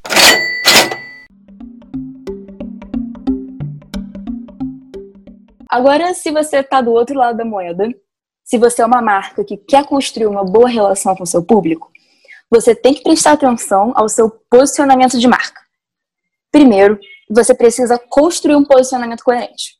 Agora, 5.72 6.12
se 6.12 6.30
você 6.30 6.58
está 6.58 6.82
do 6.82 6.92
outro 6.92 7.18
lado 7.18 7.38
da 7.38 7.46
moeda, 7.46 7.88
se 8.44 8.58
você 8.58 8.82
é 8.82 8.84
uma 8.84 9.00
marca 9.00 9.42
que 9.42 9.56
quer 9.56 9.86
construir 9.86 10.26
uma 10.26 10.44
boa 10.44 10.68
relação 10.68 11.16
com 11.16 11.24
seu 11.24 11.42
público, 11.42 11.90
você 12.50 12.74
tem 12.74 12.92
que 12.92 13.02
prestar 13.02 13.32
atenção 13.32 13.90
ao 13.96 14.06
seu 14.06 14.28
posicionamento 14.50 15.18
de 15.18 15.26
marca. 15.26 15.62
Primeiro, 16.50 17.00
você 17.30 17.54
precisa 17.54 17.98
construir 17.98 18.54
um 18.54 18.66
posicionamento 18.66 19.24
coerente. 19.24 19.78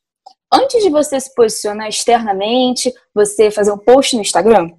Antes 0.51 0.83
de 0.83 0.89
você 0.89 1.21
se 1.21 1.35
posicionar 1.35 1.89
externamente, 1.89 2.91
você 3.15 3.51
fazer 3.51 3.71
um 3.71 3.77
post 3.77 4.17
no 4.17 4.23
Instagram, 4.23 4.71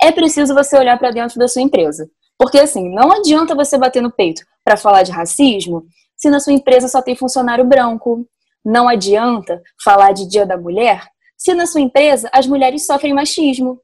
é 0.00 0.10
preciso 0.10 0.54
você 0.54 0.78
olhar 0.78 0.98
para 0.98 1.10
dentro 1.10 1.38
da 1.38 1.48
sua 1.48 1.60
empresa. 1.60 2.08
Porque 2.38 2.58
assim, 2.58 2.88
não 2.94 3.12
adianta 3.12 3.54
você 3.54 3.76
bater 3.76 4.00
no 4.00 4.10
peito 4.10 4.42
para 4.64 4.78
falar 4.78 5.02
de 5.02 5.12
racismo 5.12 5.84
se 6.16 6.30
na 6.30 6.40
sua 6.40 6.54
empresa 6.54 6.88
só 6.88 7.02
tem 7.02 7.14
funcionário 7.14 7.62
branco. 7.62 8.26
Não 8.64 8.88
adianta 8.88 9.60
falar 9.82 10.12
de 10.12 10.28
Dia 10.28 10.46
da 10.46 10.56
Mulher 10.56 11.02
se 11.36 11.54
na 11.54 11.66
sua 11.66 11.80
empresa 11.80 12.28
as 12.32 12.46
mulheres 12.46 12.86
sofrem 12.86 13.12
machismo. 13.12 13.80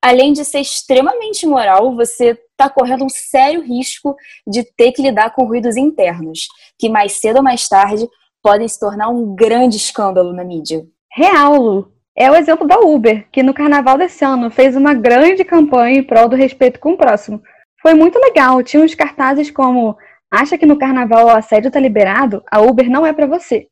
Além 0.00 0.32
de 0.32 0.44
ser 0.44 0.60
extremamente 0.60 1.44
imoral, 1.44 1.94
você 1.94 2.38
está 2.50 2.68
correndo 2.68 3.04
um 3.04 3.08
sério 3.08 3.62
risco 3.62 4.14
de 4.46 4.64
ter 4.64 4.92
que 4.92 5.02
lidar 5.02 5.34
com 5.34 5.44
ruídos 5.44 5.76
internos, 5.76 6.46
que 6.78 6.88
mais 6.88 7.12
cedo 7.12 7.38
ou 7.38 7.42
mais 7.42 7.68
tarde 7.68 8.08
podem 8.42 8.66
se 8.66 8.78
tornar 8.78 9.08
um 9.08 9.34
grande 9.34 9.76
escândalo 9.76 10.32
na 10.32 10.44
mídia. 10.44 10.84
Real, 11.12 11.56
Lu. 11.56 11.92
É 12.16 12.30
o 12.30 12.34
exemplo 12.34 12.66
da 12.66 12.78
Uber, 12.78 13.26
que 13.32 13.42
no 13.42 13.54
carnaval 13.54 13.96
desse 13.96 14.24
ano 14.24 14.50
fez 14.50 14.76
uma 14.76 14.92
grande 14.92 15.44
campanha 15.44 15.98
em 15.98 16.02
prol 16.02 16.28
do 16.28 16.36
respeito 16.36 16.78
com 16.78 16.92
o 16.92 16.96
próximo. 16.96 17.40
Foi 17.80 17.94
muito 17.94 18.18
legal, 18.18 18.62
tinha 18.62 18.82
uns 18.82 18.94
cartazes 18.94 19.50
como 19.50 19.96
Acha 20.32 20.56
que 20.56 20.64
no 20.64 20.78
carnaval 20.78 21.26
o 21.26 21.30
assédio 21.30 21.68
está 21.68 21.78
liberado? 21.78 22.42
A 22.50 22.58
Uber 22.58 22.88
não 22.88 23.04
é 23.04 23.12
para 23.12 23.26
você. 23.26 23.68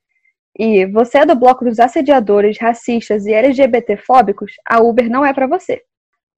E 0.59 0.85
você 0.87 1.19
é 1.19 1.27
do 1.27 1.35
bloco 1.35 1.65
dos 1.65 1.79
assediadores, 1.79 2.59
racistas 2.59 3.27
e 3.27 3.33
LGBTfóbicos? 3.33 4.53
A 4.67 4.81
Uber 4.81 5.09
não 5.09 5.25
é 5.25 5.33
para 5.33 5.47
você. 5.47 5.83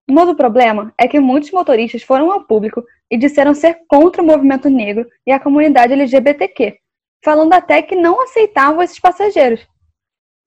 Um 0.08 0.18
outro 0.18 0.36
problema 0.36 0.92
é 0.98 1.06
que 1.08 1.20
muitos 1.20 1.50
motoristas 1.50 2.02
foram 2.02 2.30
ao 2.30 2.44
público 2.44 2.84
e 3.10 3.16
disseram 3.16 3.54
ser 3.54 3.78
contra 3.88 4.22
o 4.22 4.26
movimento 4.26 4.68
negro 4.68 5.06
e 5.26 5.32
a 5.32 5.40
comunidade 5.40 5.92
LGBTQ, 5.92 6.76
falando 7.24 7.52
até 7.52 7.82
que 7.82 7.94
não 7.94 8.22
aceitavam 8.22 8.82
esses 8.82 8.98
passageiros. 8.98 9.66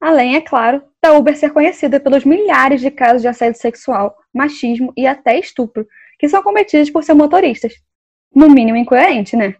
Além, 0.01 0.35
é 0.35 0.41
claro, 0.41 0.83
da 1.01 1.13
Uber 1.13 1.35
ser 1.35 1.51
conhecida 1.51 1.99
pelos 1.99 2.25
milhares 2.25 2.81
de 2.81 2.91
casos 2.91 3.21
de 3.21 3.27
assédio 3.27 3.59
sexual, 3.59 4.15
machismo 4.33 4.93
e 4.95 5.07
até 5.07 5.39
estupro 5.39 5.87
que 6.19 6.29
são 6.29 6.43
cometidos 6.43 6.89
por 6.89 7.03
seus 7.03 7.17
motoristas. 7.17 7.73
No 8.33 8.49
mínimo 8.49 8.77
incoerente, 8.77 9.35
né? 9.35 9.55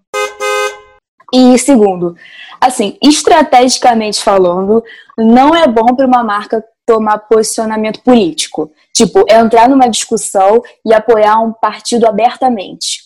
E 1.34 1.58
segundo, 1.58 2.16
assim, 2.62 2.98
estrategicamente 3.02 4.22
falando, 4.22 4.84
não 5.18 5.56
é 5.56 5.68
bom 5.68 5.96
para 5.96 6.06
uma 6.06 6.24
marca 6.24 6.64
tomar 6.86 7.20
posicionamento 7.20 8.02
político. 8.02 8.72
Tipo, 8.94 9.26
entrar 9.30 9.68
numa 9.68 9.90
discussão 9.90 10.62
e 10.86 10.94
apoiar 10.94 11.40
um 11.40 11.52
partido 11.52 12.06
abertamente. 12.08 13.06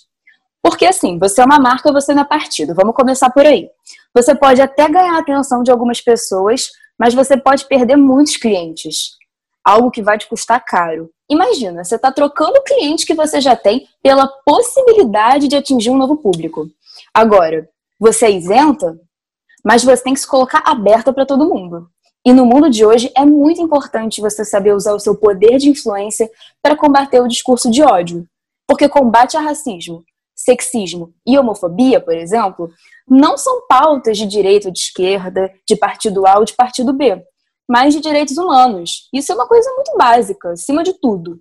Porque 0.62 0.86
assim, 0.86 1.18
você 1.18 1.42
é 1.42 1.46
uma 1.46 1.60
marca, 1.60 1.92
você 1.92 2.14
não 2.14 2.24
é 2.24 2.26
partido. 2.26 2.76
Vamos 2.76 2.94
começar 2.94 3.30
por 3.30 3.46
aí. 3.46 3.70
Você 4.14 4.36
pode 4.36 4.62
até 4.62 4.90
ganhar 4.90 5.16
a 5.16 5.20
atenção 5.20 5.64
de 5.64 5.72
algumas 5.72 6.02
pessoas, 6.02 6.70
mas 6.98 7.14
você 7.14 7.38
pode 7.38 7.66
perder 7.66 7.96
muitos 7.96 8.36
clientes. 8.36 9.18
Algo 9.64 9.90
que 9.90 10.02
vai 10.02 10.18
te 10.18 10.28
custar 10.28 10.64
caro. 10.66 11.10
Imagina, 11.30 11.84
você 11.84 11.96
está 11.96 12.12
trocando 12.12 12.58
o 12.58 12.64
cliente 12.64 13.06
que 13.06 13.14
você 13.14 13.40
já 13.40 13.56
tem 13.56 13.88
pela 14.02 14.28
possibilidade 14.46 15.48
de 15.48 15.56
atingir 15.56 15.92
um 15.92 15.98
novo 15.98 16.18
público. 16.18 16.68
Agora, 17.14 17.70
você 18.00 18.28
é 18.28 18.32
isenta, 18.32 18.98
mas 19.64 19.84
você 19.84 20.04
tem 20.04 20.14
que 20.14 20.20
se 20.20 20.28
colocar 20.28 20.64
aberta 20.66 21.12
para 21.12 21.26
todo 21.26 21.50
mundo. 21.50 21.90
E 22.26 22.34
no 22.34 22.46
mundo 22.46 22.70
de 22.70 22.86
hoje 22.86 23.12
é 23.16 23.26
muito 23.26 23.62
importante 23.62 24.22
você 24.22 24.44
saber 24.44 24.74
usar 24.74 24.94
o 24.94 25.00
seu 25.00 25.16
poder 25.16 25.58
de 25.58 25.70
influência 25.70 26.30
para 26.62 26.76
combater 26.76 27.22
o 27.22 27.28
discurso 27.28 27.70
de 27.70 27.82
ódio. 27.82 28.26
Porque 28.68 28.88
combate 28.88 29.36
a 29.36 29.40
racismo, 29.40 30.04
sexismo 30.36 31.14
e 31.26 31.38
homofobia, 31.38 32.00
por 32.00 32.14
exemplo, 32.14 32.72
não 33.08 33.38
são 33.38 33.66
pautas 33.68 34.18
de 34.18 34.26
direita 34.26 34.68
ou 34.68 34.74
de 34.74 34.80
esquerda, 34.80 35.52
de 35.68 35.76
partido 35.76 36.26
A 36.28 36.38
ou 36.38 36.46
de 36.46 36.54
partido 36.54 36.94
B, 36.94 37.22
mas 37.68 37.94
de 37.94 38.00
direitos 38.00 38.38
humanos. 38.38 39.10
Isso 39.14 39.32
é 39.32 39.36
uma 39.36 39.48
coisa 39.48 39.72
muito 39.76 39.98
básica, 39.98 40.52
acima 40.52 40.84
de 40.84 40.94
tudo. 40.94 41.40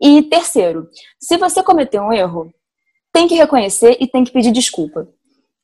E 0.00 0.22
terceiro, 0.22 0.88
se 1.20 1.36
você 1.36 1.62
cometeu 1.62 2.02
um 2.02 2.12
erro, 2.12 2.52
tem 3.12 3.28
que 3.28 3.34
reconhecer 3.34 3.96
e 4.00 4.06
tem 4.06 4.24
que 4.24 4.32
pedir 4.32 4.50
desculpa. 4.50 5.08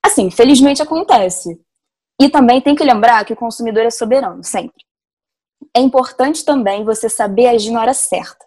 Assim, 0.05 0.31
felizmente 0.31 0.83
acontece. 0.83 1.61
E 2.21 2.29
também 2.29 2.61
tem 2.61 2.75
que 2.75 2.85
lembrar 2.85 3.25
que 3.25 3.33
o 3.33 3.37
consumidor 3.37 3.85
é 3.85 3.91
soberano, 3.91 4.43
sempre. 4.45 4.85
É 5.75 5.81
importante 5.81 6.45
também 6.45 6.85
você 6.85 7.09
saber 7.09 7.49
agir 7.49 7.71
na 7.71 7.81
hora 7.81 7.95
certa. 7.95 8.45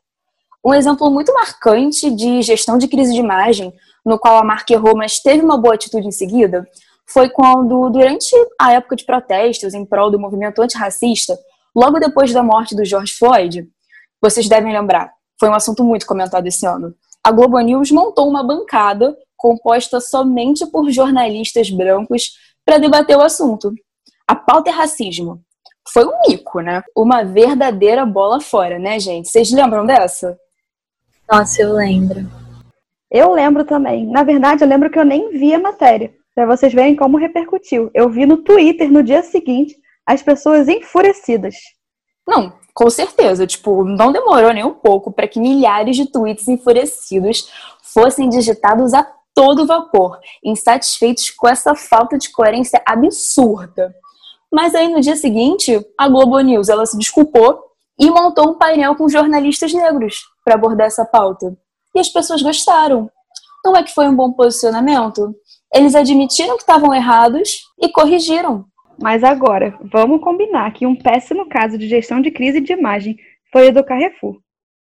Um 0.66 0.74
exemplo 0.74 1.10
muito 1.12 1.34
marcante 1.34 2.10
de 2.12 2.42
gestão 2.42 2.78
de 2.78 2.88
crise 2.88 3.14
de 3.14 3.20
imagem, 3.20 3.74
no 4.06 4.20
qual 4.20 4.38
a 4.38 4.44
marca 4.44 4.74
errou, 4.74 4.96
mas 4.96 5.20
teve 5.20 5.44
uma 5.44 5.58
boa 5.58 5.76
atitude 5.76 6.08
em 6.08 6.12
seguida, 6.12 6.68
foi 7.06 7.30
quando, 7.30 7.90
durante 7.90 8.34
a 8.60 8.74
época 8.74 8.96
de 8.96 9.06
protestos 9.06 9.74
em 9.74 9.86
prol 9.86 10.10
do 10.10 10.20
movimento 10.20 10.62
antirracista, 10.62 11.38
logo 11.76 12.00
depois 12.00 12.32
da 12.34 12.42
morte 12.42 12.76
do 12.76 12.86
George 12.86 13.14
Floyd, 13.14 13.68
vocês 14.22 14.48
devem 14.48 14.72
lembrar, 14.72 15.12
foi 15.40 15.50
um 15.50 15.54
assunto 15.54 15.84
muito 15.84 16.06
comentado 16.06 16.48
esse 16.48 16.66
ano. 16.66 16.96
A 17.24 17.32
Globo 17.32 17.60
News 17.60 17.92
montou 17.92 18.28
uma 18.28 18.44
bancada 18.44 19.16
composta 19.44 20.00
somente 20.00 20.66
por 20.66 20.90
jornalistas 20.90 21.70
brancos 21.70 22.32
para 22.66 22.78
debater 22.78 23.18
o 23.18 23.22
assunto. 23.22 23.74
A 24.26 24.34
pauta 24.34 24.70
é 24.70 24.74
racismo. 24.74 25.42
Foi 25.92 26.06
um 26.06 26.14
mico, 26.26 26.62
né? 26.62 26.82
Uma 26.96 27.26
verdadeira 27.26 28.06
bola 28.06 28.40
fora, 28.40 28.80
né, 28.80 28.98
gente? 29.02 29.28
Vocês 29.28 29.52
lembram 29.52 29.86
dessa? 29.86 30.40
Nossa, 31.30 31.62
eu 31.62 31.74
lembro. 31.74 32.26
Eu 33.12 33.34
lembro 33.34 33.66
também. 33.66 34.08
Na 34.08 34.24
verdade, 34.24 34.64
eu 34.64 34.68
lembro 34.68 34.90
que 34.90 34.98
eu 34.98 35.04
nem 35.04 35.32
vi 35.32 35.54
a 35.54 35.60
matéria, 35.60 36.14
para 36.34 36.46
vocês 36.46 36.74
verem 36.74 36.96
como 36.96 37.18
repercutiu. 37.18 37.92
Eu 37.94 38.10
vi 38.10 38.26
no 38.26 38.38
Twitter 38.38 38.90
no 38.90 39.04
dia 39.04 39.22
seguinte 39.24 39.76
as 40.06 40.22
pessoas 40.22 40.70
enfurecidas. 40.70 41.56
Não, 42.26 42.54
com 42.74 42.90
certeza. 42.90 43.46
Tipo, 43.46 43.84
não 43.84 44.14
demorou 44.14 44.54
nem 44.54 44.64
um 44.64 44.74
pouco 44.74 45.12
para 45.12 45.28
que 45.28 45.38
milhares 45.38 45.98
de 45.98 46.10
tweets 46.10 46.48
enfurecidos 46.48 47.52
fossem 47.82 48.30
digitados 48.30 48.94
a 48.94 49.06
todo 49.34 49.66
vapor, 49.66 50.20
insatisfeitos 50.44 51.32
com 51.32 51.48
essa 51.48 51.76
falta 51.76 52.18
de 52.18 52.32
coerência 52.32 52.82
absurda. 52.86 53.94
Mas 54.52 54.76
aí 54.76 54.88
no 54.88 55.02
dia 55.02 55.16
seguinte, 55.16 55.84
a 55.98 56.08
Globo 56.08 56.40
News 56.40 56.70
ela 56.70 56.86
se 56.86 56.98
desculpou 56.98 57.60
e 58.00 58.10
montou 58.10 58.52
um 58.52 58.58
painel 58.58 58.96
com 58.96 59.10
jornalistas 59.10 59.74
negros 59.74 60.22
para 60.44 60.56
abordar 60.56 60.88
essa 60.88 61.06
pauta. 61.06 61.58
E 61.96 62.00
as 62.00 62.10
pessoas 62.10 62.42
gostaram. 62.42 63.10
Não 63.66 63.76
é 63.76 63.84
que 63.84 63.94
foi 63.94 64.08
um 64.08 64.16
bom 64.16 64.32
posicionamento? 64.34 65.34
Eles 65.74 65.96
admitiram 65.96 66.56
que 66.56 66.64
estavam 66.64 66.94
errados 66.94 67.64
e 67.82 67.90
corrigiram. 67.90 68.66
Mas 69.02 69.24
agora, 69.24 69.78
vamos 69.82 70.22
combinar 70.22 70.72
que 70.74 70.86
um 70.86 70.96
péssimo 70.96 71.48
caso 71.50 71.78
de 71.78 71.88
gestão 71.88 72.22
de 72.22 72.30
crise 72.30 72.62
de 72.62 72.74
imagem 72.74 73.18
foi 73.52 73.70
o 73.70 73.74
do 73.74 73.84
Carrefour. 73.84 74.40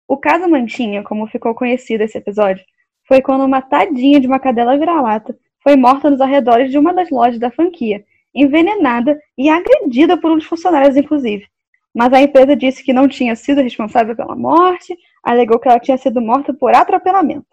O 0.07 0.17
caso 0.17 0.49
Mantinha, 0.49 1.03
como 1.03 1.27
ficou 1.27 1.55
conhecido 1.55 2.03
esse 2.03 2.17
episódio, 2.17 2.65
foi 3.09 3.23
quando 3.23 3.45
uma 3.45 3.63
tadinha 3.63 4.21
de 4.21 4.27
uma 4.27 4.39
cadela 4.39 4.77
vira-lata 4.77 5.35
foi 5.63 5.77
morta 5.77 6.11
nos 6.11 6.21
arredores 6.21 6.71
de 6.71 6.79
uma 6.79 6.95
das 6.95 7.11
lojas 7.11 7.41
da 7.41 7.51
franquia, 7.51 8.05
envenenada 8.35 9.19
e 9.37 9.49
agredida 9.49 10.17
por 10.17 10.31
um 10.31 10.37
dos 10.37 10.47
funcionários, 10.47 10.97
inclusive. 10.97 11.47
Mas 11.95 12.13
a 12.13 12.21
empresa 12.21 12.55
disse 12.55 12.85
que 12.85 12.93
não 12.93 13.09
tinha 13.09 13.35
sido 13.35 13.61
responsável 13.61 14.15
pela 14.15 14.37
morte, 14.37 14.97
alegou 15.23 15.59
que 15.59 15.69
ela 15.69 15.81
tinha 15.81 15.99
sido 15.99 16.21
morta 16.21 16.55
por 16.55 16.75
atropelamento. 16.75 17.47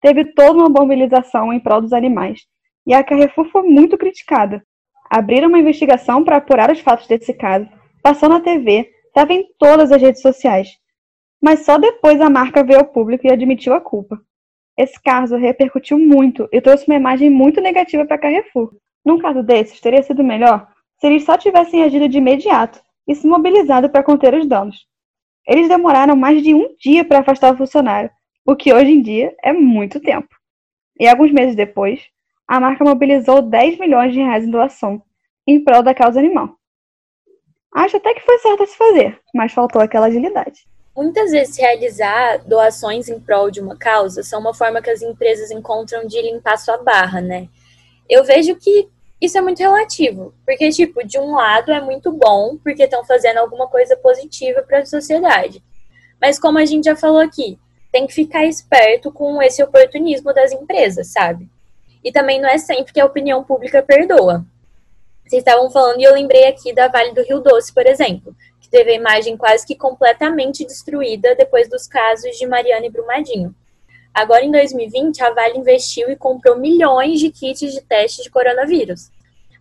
Teve 0.00 0.26
toda 0.26 0.58
uma 0.58 0.68
mobilização 0.68 1.52
em 1.52 1.60
prol 1.60 1.80
dos 1.80 1.92
animais, 1.92 2.46
e 2.86 2.92
a 2.92 3.02
Carrefour 3.02 3.48
foi 3.50 3.62
muito 3.62 3.96
criticada. 3.96 4.62
Abriram 5.08 5.48
uma 5.48 5.58
investigação 5.58 6.22
para 6.22 6.36
apurar 6.36 6.70
os 6.70 6.80
fatos 6.80 7.06
desse 7.06 7.32
caso, 7.32 7.68
passou 8.02 8.28
na 8.28 8.40
TV, 8.40 8.90
estava 9.06 9.32
em 9.32 9.46
todas 9.58 9.90
as 9.92 10.00
redes 10.00 10.22
sociais. 10.22 10.68
Mas 11.40 11.64
só 11.64 11.78
depois 11.78 12.20
a 12.20 12.30
marca 12.30 12.62
veio 12.62 12.80
ao 12.80 12.86
público 12.86 13.26
e 13.26 13.30
admitiu 13.30 13.72
a 13.74 13.80
culpa. 13.80 14.20
Esse 14.80 14.98
caso 14.98 15.36
repercutiu 15.36 15.98
muito 15.98 16.48
e 16.50 16.58
trouxe 16.58 16.86
uma 16.86 16.96
imagem 16.96 17.28
muito 17.28 17.60
negativa 17.60 18.06
para 18.06 18.16
Carrefour. 18.16 18.72
Num 19.04 19.18
caso 19.18 19.42
desses, 19.42 19.78
teria 19.78 20.02
sido 20.02 20.24
melhor 20.24 20.66
se 20.96 21.06
eles 21.06 21.22
só 21.22 21.36
tivessem 21.36 21.82
agido 21.82 22.08
de 22.08 22.16
imediato 22.16 22.80
e 23.06 23.14
se 23.14 23.26
mobilizado 23.26 23.90
para 23.90 24.02
conter 24.02 24.32
os 24.32 24.46
danos. 24.46 24.86
Eles 25.46 25.68
demoraram 25.68 26.16
mais 26.16 26.42
de 26.42 26.54
um 26.54 26.74
dia 26.78 27.04
para 27.04 27.18
afastar 27.18 27.52
o 27.52 27.58
funcionário, 27.58 28.10
o 28.46 28.56
que 28.56 28.72
hoje 28.72 28.90
em 28.90 29.02
dia 29.02 29.36
é 29.44 29.52
muito 29.52 30.00
tempo. 30.00 30.34
E 30.98 31.06
alguns 31.06 31.30
meses 31.30 31.54
depois, 31.54 32.00
a 32.48 32.58
marca 32.58 32.82
mobilizou 32.82 33.42
10 33.42 33.78
milhões 33.78 34.14
de 34.14 34.20
reais 34.20 34.46
em 34.46 34.50
doação, 34.50 35.02
em 35.46 35.62
prol 35.62 35.82
da 35.82 35.92
causa 35.94 36.18
animal. 36.18 36.56
Acho 37.74 37.98
até 37.98 38.14
que 38.14 38.22
foi 38.22 38.38
certo 38.38 38.62
a 38.62 38.66
se 38.66 38.78
fazer, 38.78 39.20
mas 39.34 39.52
faltou 39.52 39.82
aquela 39.82 40.06
agilidade. 40.06 40.69
Muitas 41.00 41.30
vezes 41.30 41.56
realizar 41.56 42.44
doações 42.44 43.08
em 43.08 43.18
prol 43.18 43.50
de 43.50 43.58
uma 43.58 43.74
causa 43.74 44.22
são 44.22 44.38
uma 44.38 44.52
forma 44.52 44.82
que 44.82 44.90
as 44.90 45.00
empresas 45.00 45.50
encontram 45.50 46.06
de 46.06 46.20
limpar 46.20 46.58
sua 46.58 46.76
barra, 46.76 47.22
né? 47.22 47.48
Eu 48.06 48.22
vejo 48.22 48.54
que 48.56 48.86
isso 49.18 49.38
é 49.38 49.40
muito 49.40 49.60
relativo, 49.60 50.34
porque 50.44 50.68
tipo, 50.68 51.02
de 51.02 51.18
um 51.18 51.34
lado 51.34 51.72
é 51.72 51.80
muito 51.80 52.12
bom 52.12 52.58
porque 52.62 52.82
estão 52.82 53.02
fazendo 53.02 53.38
alguma 53.38 53.66
coisa 53.66 53.96
positiva 53.96 54.60
para 54.60 54.80
a 54.80 54.84
sociedade. 54.84 55.64
Mas 56.20 56.38
como 56.38 56.58
a 56.58 56.66
gente 56.66 56.84
já 56.84 56.94
falou 56.94 57.20
aqui, 57.20 57.58
tem 57.90 58.06
que 58.06 58.12
ficar 58.12 58.44
esperto 58.44 59.10
com 59.10 59.40
esse 59.40 59.62
oportunismo 59.62 60.34
das 60.34 60.52
empresas, 60.52 61.06
sabe? 61.06 61.48
E 62.04 62.12
também 62.12 62.38
não 62.38 62.48
é 62.50 62.58
sempre 62.58 62.92
que 62.92 63.00
a 63.00 63.06
opinião 63.06 63.42
pública 63.42 63.82
perdoa. 63.82 64.44
Vocês 65.26 65.40
estavam 65.40 65.70
falando 65.70 65.98
e 65.98 66.04
eu 66.04 66.12
lembrei 66.12 66.46
aqui 66.46 66.74
da 66.74 66.88
Vale 66.88 67.14
do 67.14 67.22
Rio 67.22 67.40
Doce, 67.40 67.72
por 67.72 67.86
exemplo, 67.86 68.36
teve 68.70 68.92
a 68.92 68.94
imagem 68.94 69.36
quase 69.36 69.66
que 69.66 69.74
completamente 69.74 70.64
destruída 70.64 71.34
depois 71.34 71.68
dos 71.68 71.86
casos 71.86 72.36
de 72.36 72.46
Mariana 72.46 72.86
e 72.86 72.90
Brumadinho. 72.90 73.54
Agora, 74.14 74.44
em 74.44 74.50
2020, 74.50 75.22
a 75.22 75.32
Vale 75.32 75.58
investiu 75.58 76.10
e 76.10 76.16
comprou 76.16 76.58
milhões 76.58 77.20
de 77.20 77.30
kits 77.30 77.72
de 77.72 77.80
teste 77.80 78.22
de 78.22 78.30
coronavírus. 78.30 79.10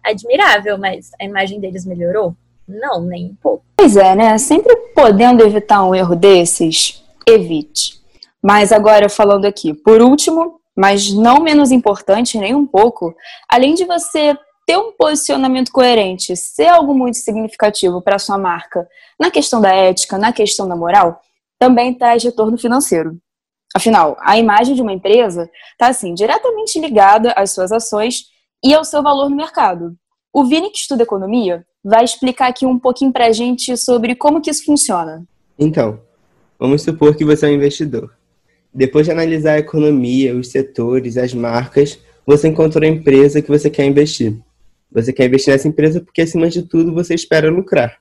Admirável, 0.04 0.78
mas 0.78 1.12
a 1.20 1.26
imagem 1.26 1.60
deles 1.60 1.86
melhorou? 1.86 2.36
Não, 2.68 3.02
nem 3.02 3.26
um 3.26 3.36
pouco. 3.36 3.64
Pois 3.76 3.96
é, 3.96 4.16
né? 4.16 4.38
Sempre 4.38 4.76
podendo 4.96 5.44
evitar 5.44 5.84
um 5.84 5.94
erro 5.94 6.16
desses, 6.16 7.04
evite. 7.28 8.00
Mas 8.42 8.72
agora, 8.72 9.10
falando 9.10 9.46
aqui, 9.46 9.74
por 9.74 10.02
último, 10.02 10.60
mas 10.76 11.12
não 11.12 11.42
menos 11.42 11.72
importante 11.72 12.38
nem 12.38 12.56
um 12.56 12.66
pouco, 12.66 13.14
além 13.50 13.74
de 13.74 13.86
você 13.86 14.36
ter 14.70 14.78
um 14.78 14.92
posicionamento 14.92 15.72
coerente, 15.72 16.36
ser 16.36 16.68
algo 16.68 16.94
muito 16.94 17.18
significativo 17.18 18.04
para 18.04 18.20
sua 18.20 18.38
marca 18.38 18.88
na 19.20 19.32
questão 19.32 19.60
da 19.60 19.74
ética, 19.74 20.16
na 20.16 20.32
questão 20.32 20.68
da 20.68 20.76
moral, 20.76 21.24
também 21.58 21.92
traz 21.92 22.24
retorno 22.24 22.56
financeiro. 22.56 23.18
Afinal, 23.76 24.16
a 24.20 24.38
imagem 24.38 24.76
de 24.76 24.84
uma 24.84 24.94
empresa 24.94 25.50
está 25.72 25.88
assim 25.88 26.14
diretamente 26.14 26.80
ligada 26.80 27.32
às 27.32 27.50
suas 27.50 27.72
ações 27.72 28.26
e 28.64 28.72
ao 28.72 28.86
seu 28.86 29.02
valor 29.02 29.28
no 29.28 29.36
mercado. 29.36 29.96
O 30.32 30.46
Vini, 30.46 30.70
que 30.70 30.78
estuda 30.78 31.02
economia, 31.02 31.66
vai 31.84 32.04
explicar 32.04 32.50
aqui 32.50 32.64
um 32.64 32.78
pouquinho 32.78 33.12
para 33.12 33.26
a 33.26 33.32
gente 33.32 33.76
sobre 33.76 34.14
como 34.14 34.40
que 34.40 34.52
isso 34.52 34.66
funciona. 34.66 35.24
Então, 35.58 36.00
vamos 36.60 36.84
supor 36.84 37.16
que 37.16 37.26
você 37.26 37.48
é 37.48 37.50
um 37.50 37.54
investidor. 37.54 38.14
Depois 38.72 39.08
de 39.08 39.12
analisar 39.12 39.54
a 39.54 39.60
economia, 39.60 40.36
os 40.36 40.50
setores, 40.50 41.18
as 41.18 41.34
marcas, 41.34 41.98
você 42.24 42.48
encontrou 42.48 42.88
a 42.88 42.88
empresa 42.88 43.42
que 43.42 43.50
você 43.50 43.68
quer 43.68 43.86
investir. 43.86 44.38
Você 44.92 45.14
quer 45.14 45.26
investir 45.26 45.54
nessa 45.54 45.68
empresa 45.68 46.02
porque, 46.02 46.22
acima 46.22 46.50
de 46.50 46.64
tudo, 46.64 46.94
você 46.94 47.14
espera 47.14 47.50
lucrar. 47.50 48.00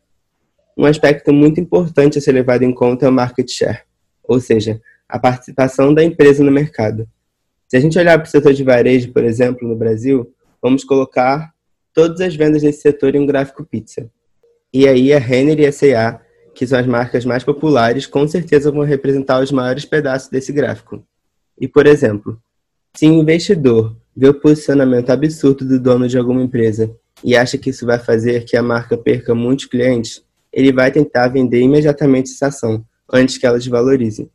Um 0.77 0.85
aspecto 0.85 1.33
muito 1.33 1.61
importante 1.61 2.19
a 2.19 2.21
ser 2.21 2.33
levado 2.33 2.63
em 2.63 2.73
conta 2.73 3.07
é 3.07 3.09
o 3.09 3.13
market 3.13 3.51
share, 3.51 3.81
ou 4.23 4.41
seja, 4.41 4.81
a 5.09 5.19
participação 5.19 5.93
da 5.93 6.05
empresa 6.05 6.43
no 6.43 6.51
mercado. 6.51 7.09
Se 7.67 7.77
a 7.77 7.81
gente 7.81 7.99
olhar 7.99 8.19
para 8.19 8.27
o 8.27 8.31
setor 8.31 8.55
de 8.55 8.65
varejo, 8.65 9.13
por 9.13 9.25
exemplo, 9.25 9.69
no 9.69 9.77
Brasil, 9.77 10.33
vamos 10.63 10.85
colocar 10.85 11.53
todas 11.93 12.21
as 12.21 12.35
vendas 12.35 12.63
desse 12.63 12.81
setor 12.81 13.15
em 13.15 13.21
um 13.21 13.27
gráfico 13.27 13.65
pizza. 13.65 14.11
E 14.73 14.87
aí 14.87 15.13
a 15.13 15.19
Renner 15.19 15.59
e 15.61 15.67
a 15.67 15.73
C&A, 15.73 16.21
que 16.55 16.67
são 16.67 16.79
as 16.79 16.87
marcas 16.87 17.25
mais 17.25 17.45
populares, 17.45 18.07
com 18.07 18.27
certeza 18.27 18.71
vão 18.71 18.85
representar 18.85 19.43
os 19.43 19.51
maiores 19.51 19.85
pedaços 19.85 20.29
desse 20.29 20.53
gráfico. 20.53 21.05
E, 21.61 21.67
por 21.67 21.87
exemplo, 21.87 22.41
se 22.95 23.07
o 23.09 23.13
investidor 23.13 23.97
vê 24.19 24.29
o 24.29 24.35
posicionamento 24.35 25.11
absurdo 25.11 25.65
do 25.65 25.79
dono 25.79 26.09
de 26.09 26.19
alguma 26.19 26.43
empresa 26.43 26.91
e 27.23 27.37
acha 27.37 27.57
que 27.57 27.71
isso 27.71 27.87
vai 27.87 28.01
fazer 28.01 28.45
que 28.45 28.57
a 28.57 28.63
marca 28.63 28.99
perca 28.99 29.33
muitos 29.33 29.67
clientes, 29.67 30.25
ele 30.53 30.73
vai 30.73 30.91
tentar 30.91 31.29
vender 31.29 31.61
imediatamente 31.61 32.33
essa 32.33 32.49
ação, 32.49 32.85
antes 33.13 33.39
que 33.39 33.47
ela 33.47 33.59
desvalorize. 33.59 34.29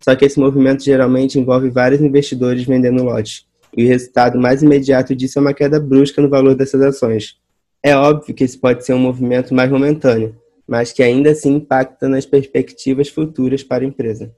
Só 0.00 0.16
que 0.16 0.24
esse 0.24 0.40
movimento 0.40 0.82
geralmente 0.82 1.38
envolve 1.38 1.70
vários 1.70 2.00
investidores 2.00 2.64
vendendo 2.64 3.04
lotes, 3.04 3.46
e 3.76 3.84
o 3.84 3.88
resultado 3.88 4.40
mais 4.40 4.60
imediato 4.64 5.14
disso 5.14 5.38
é 5.38 5.42
uma 5.42 5.54
queda 5.54 5.78
brusca 5.78 6.20
no 6.20 6.28
valor 6.28 6.56
dessas 6.56 6.82
ações. 6.82 7.36
É 7.80 7.94
óbvio 7.94 8.34
que 8.34 8.42
esse 8.42 8.58
pode 8.58 8.84
ser 8.84 8.94
um 8.94 8.98
movimento 8.98 9.54
mais 9.54 9.70
momentâneo, 9.70 10.34
mas 10.66 10.92
que 10.92 11.00
ainda 11.00 11.30
assim 11.30 11.54
impacta 11.54 12.08
nas 12.08 12.26
perspectivas 12.26 13.08
futuras 13.08 13.62
para 13.62 13.84
a 13.84 13.86
empresa. 13.86 14.32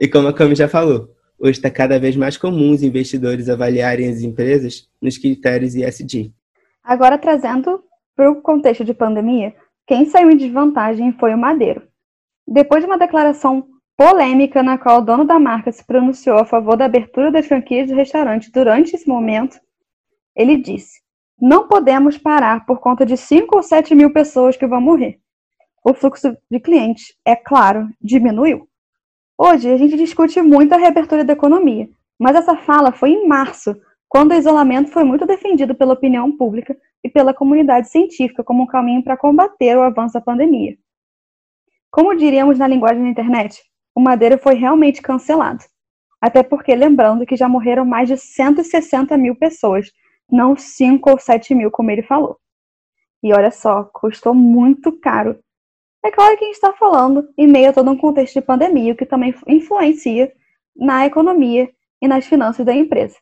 E 0.00 0.06
como 0.06 0.28
a 0.28 0.32
Cami 0.32 0.54
já 0.54 0.68
falou, 0.68 1.10
Hoje 1.38 1.52
está 1.52 1.70
cada 1.70 1.98
vez 1.98 2.16
mais 2.16 2.36
comum 2.36 2.70
os 2.70 2.82
investidores 2.82 3.48
avaliarem 3.48 4.08
as 4.08 4.22
empresas 4.22 4.88
nos 5.00 5.18
critérios 5.18 5.74
ESG. 5.74 6.32
Agora, 6.82 7.18
trazendo 7.18 7.82
para 8.14 8.30
o 8.30 8.40
contexto 8.40 8.84
de 8.84 8.94
pandemia, 8.94 9.54
quem 9.86 10.06
saiu 10.06 10.30
em 10.30 10.36
desvantagem 10.36 11.12
foi 11.12 11.34
o 11.34 11.38
Madeiro. 11.38 11.82
Depois 12.48 12.82
de 12.82 12.86
uma 12.86 12.98
declaração 12.98 13.66
polêmica 13.96 14.62
na 14.62 14.78
qual 14.78 15.00
o 15.00 15.04
dono 15.04 15.24
da 15.24 15.38
marca 15.38 15.70
se 15.70 15.84
pronunciou 15.84 16.38
a 16.38 16.44
favor 16.44 16.76
da 16.76 16.86
abertura 16.86 17.30
das 17.30 17.46
franquias 17.46 17.88
do 17.88 17.94
restaurante 17.94 18.50
durante 18.50 18.94
esse 18.94 19.06
momento, 19.06 19.58
ele 20.34 20.56
disse: 20.56 21.00
Não 21.38 21.68
podemos 21.68 22.16
parar 22.16 22.64
por 22.64 22.80
conta 22.80 23.04
de 23.04 23.16
5 23.16 23.56
ou 23.56 23.62
7 23.62 23.94
mil 23.94 24.10
pessoas 24.12 24.56
que 24.56 24.66
vão 24.66 24.80
morrer. 24.80 25.18
O 25.84 25.92
fluxo 25.92 26.36
de 26.50 26.60
clientes, 26.60 27.14
é 27.24 27.36
claro, 27.36 27.88
diminuiu. 28.00 28.68
Hoje, 29.38 29.70
a 29.70 29.76
gente 29.76 29.96
discute 29.96 30.40
muito 30.40 30.72
a 30.72 30.78
reabertura 30.78 31.22
da 31.22 31.34
economia, 31.34 31.90
mas 32.18 32.34
essa 32.34 32.56
fala 32.56 32.90
foi 32.90 33.10
em 33.10 33.28
março, 33.28 33.76
quando 34.08 34.30
o 34.30 34.34
isolamento 34.34 34.90
foi 34.90 35.04
muito 35.04 35.26
defendido 35.26 35.74
pela 35.74 35.92
opinião 35.92 36.34
pública 36.34 36.74
e 37.04 37.10
pela 37.10 37.34
comunidade 37.34 37.90
científica 37.90 38.42
como 38.42 38.62
um 38.62 38.66
caminho 38.66 39.04
para 39.04 39.16
combater 39.16 39.76
o 39.76 39.82
avanço 39.82 40.14
da 40.14 40.22
pandemia. 40.22 40.78
Como 41.90 42.16
diríamos 42.16 42.58
na 42.58 42.66
linguagem 42.66 43.02
da 43.02 43.10
internet, 43.10 43.62
o 43.94 44.00
Madeira 44.00 44.38
foi 44.38 44.54
realmente 44.54 45.02
cancelado. 45.02 45.64
Até 46.18 46.42
porque, 46.42 46.74
lembrando 46.74 47.26
que 47.26 47.36
já 47.36 47.46
morreram 47.46 47.84
mais 47.84 48.08
de 48.08 48.16
160 48.16 49.18
mil 49.18 49.36
pessoas, 49.36 49.92
não 50.30 50.56
5 50.56 51.10
ou 51.10 51.18
7 51.18 51.54
mil, 51.54 51.70
como 51.70 51.90
ele 51.90 52.02
falou. 52.02 52.38
E 53.22 53.34
olha 53.34 53.50
só, 53.50 53.84
custou 53.84 54.34
muito 54.34 54.92
caro. 54.98 55.38
É 56.04 56.10
claro 56.10 56.36
que 56.36 56.44
a 56.44 56.46
gente 56.46 56.56
está 56.56 56.72
falando 56.72 57.28
em 57.36 57.46
meio 57.46 57.70
a 57.70 57.72
todo 57.72 57.90
um 57.90 57.96
contexto 57.96 58.34
de 58.34 58.42
pandemia, 58.46 58.92
o 58.92 58.96
que 58.96 59.06
também 59.06 59.34
influencia 59.46 60.32
na 60.76 61.06
economia 61.06 61.70
e 62.00 62.06
nas 62.06 62.26
finanças 62.26 62.64
da 62.64 62.74
empresa. 62.74 63.16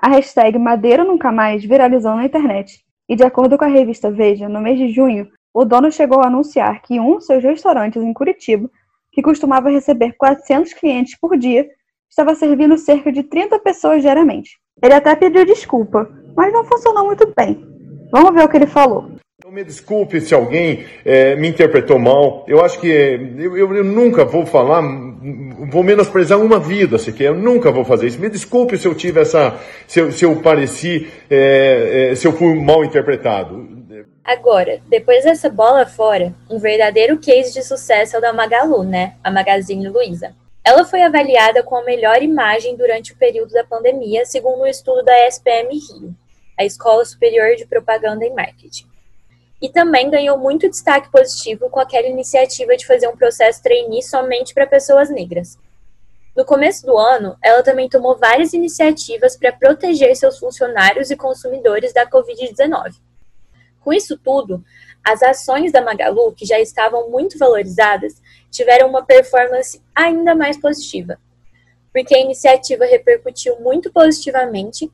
A 0.00 0.08
hashtag 0.08 0.58
Madeira 0.58 1.04
Nunca 1.04 1.30
Mais 1.30 1.64
viralizou 1.64 2.16
na 2.16 2.24
internet, 2.24 2.84
e 3.08 3.14
de 3.14 3.22
acordo 3.22 3.56
com 3.56 3.64
a 3.64 3.68
revista 3.68 4.10
Veja, 4.10 4.48
no 4.48 4.60
mês 4.60 4.78
de 4.78 4.88
junho, 4.88 5.30
o 5.54 5.64
dono 5.64 5.92
chegou 5.92 6.22
a 6.22 6.26
anunciar 6.26 6.82
que 6.82 6.98
um 6.98 7.14
dos 7.14 7.26
seus 7.26 7.44
restaurantes 7.44 8.02
em 8.02 8.12
Curitiba 8.12 8.68
que 9.12 9.22
costumava 9.22 9.68
receber 9.68 10.14
400 10.14 10.72
clientes 10.72 11.16
por 11.20 11.36
dia, 11.36 11.68
estava 12.08 12.34
servindo 12.34 12.76
cerca 12.78 13.12
de 13.12 13.22
30 13.22 13.58
pessoas 13.58 14.00
diariamente. 14.00 14.58
Ele 14.82 14.94
até 14.94 15.14
pediu 15.14 15.44
desculpa, 15.44 16.10
mas 16.34 16.52
não 16.52 16.64
funcionou 16.64 17.04
muito 17.04 17.32
bem. 17.36 17.62
Vamos 18.10 18.34
ver 18.34 18.44
o 18.44 18.48
que 18.48 18.56
ele 18.56 18.66
falou. 18.66 19.10
Então, 19.42 19.50
me 19.50 19.64
desculpe 19.64 20.20
se 20.20 20.32
alguém 20.32 20.86
é, 21.04 21.34
me 21.34 21.48
interpretou 21.48 21.98
mal. 21.98 22.44
Eu 22.46 22.64
acho 22.64 22.78
que 22.78 22.86
eu, 22.86 23.56
eu, 23.56 23.74
eu, 23.74 23.82
nunca 23.82 24.24
vou 24.24 24.46
falar, 24.46 24.80
vou 25.68 25.82
menosprezar 25.82 26.40
uma 26.40 26.60
vida 26.60 26.96
sequer. 26.96 27.26
Eu 27.26 27.34
nunca 27.34 27.72
vou 27.72 27.84
fazer 27.84 28.06
isso. 28.06 28.20
Me 28.20 28.30
desculpe 28.30 28.78
se 28.78 28.86
eu 28.86 28.94
tive 28.94 29.20
essa, 29.20 29.58
se 29.88 29.98
eu, 29.98 30.12
se 30.12 30.24
eu 30.24 30.40
pareci, 30.40 31.10
é, 31.28 32.10
é, 32.12 32.14
se 32.14 32.24
eu 32.24 32.32
fui 32.32 32.54
mal 32.54 32.84
interpretado. 32.84 33.66
Agora, 34.22 34.80
depois 34.88 35.24
dessa 35.24 35.50
bola 35.50 35.86
fora, 35.86 36.32
um 36.48 36.60
verdadeiro 36.60 37.18
case 37.18 37.52
de 37.52 37.64
sucesso 37.64 38.14
é 38.14 38.18
o 38.20 38.22
da 38.22 38.32
Magalu, 38.32 38.84
né? 38.84 39.16
A 39.24 39.30
Magazine 39.32 39.88
Luiza. 39.88 40.36
Ela 40.64 40.84
foi 40.84 41.02
avaliada 41.02 41.64
com 41.64 41.74
a 41.74 41.82
melhor 41.82 42.22
imagem 42.22 42.76
durante 42.76 43.12
o 43.12 43.16
período 43.16 43.50
da 43.50 43.64
pandemia, 43.64 44.24
segundo 44.24 44.62
um 44.62 44.66
estudo 44.66 45.02
da 45.02 45.26
SPM 45.26 45.70
Rio, 45.70 46.14
a 46.56 46.64
Escola 46.64 47.04
Superior 47.04 47.56
de 47.56 47.66
Propaganda 47.66 48.24
e 48.24 48.30
Marketing. 48.30 48.91
E 49.62 49.70
também 49.70 50.10
ganhou 50.10 50.36
muito 50.36 50.68
destaque 50.68 51.10
positivo 51.10 51.70
com 51.70 51.80
aquela 51.80 52.08
iniciativa 52.08 52.76
de 52.76 52.84
fazer 52.84 53.08
um 53.08 53.16
processo 53.16 53.62
trainee 53.62 54.02
somente 54.02 54.52
para 54.52 54.66
pessoas 54.66 55.08
negras. 55.08 55.56
No 56.36 56.44
começo 56.44 56.84
do 56.84 56.98
ano, 56.98 57.36
ela 57.42 57.62
também 57.62 57.88
tomou 57.88 58.18
várias 58.18 58.52
iniciativas 58.52 59.36
para 59.36 59.52
proteger 59.52 60.16
seus 60.16 60.38
funcionários 60.38 61.10
e 61.10 61.16
consumidores 61.16 61.92
da 61.92 62.04
Covid-19 62.06 62.94
com 63.82 63.92
isso 63.92 64.16
tudo, 64.16 64.64
as 65.04 65.22
ações 65.22 65.72
da 65.72 65.82
Magalu, 65.82 66.32
que 66.32 66.46
já 66.46 66.58
estavam 66.60 67.10
muito 67.10 67.38
valorizadas, 67.38 68.22
tiveram 68.50 68.88
uma 68.88 69.04
performance 69.04 69.82
ainda 69.94 70.34
mais 70.34 70.58
positiva, 70.58 71.18
porque 71.92 72.14
a 72.14 72.20
iniciativa 72.20 72.84
repercutiu 72.84 73.60
muito 73.60 73.92
positivamente 73.92 74.90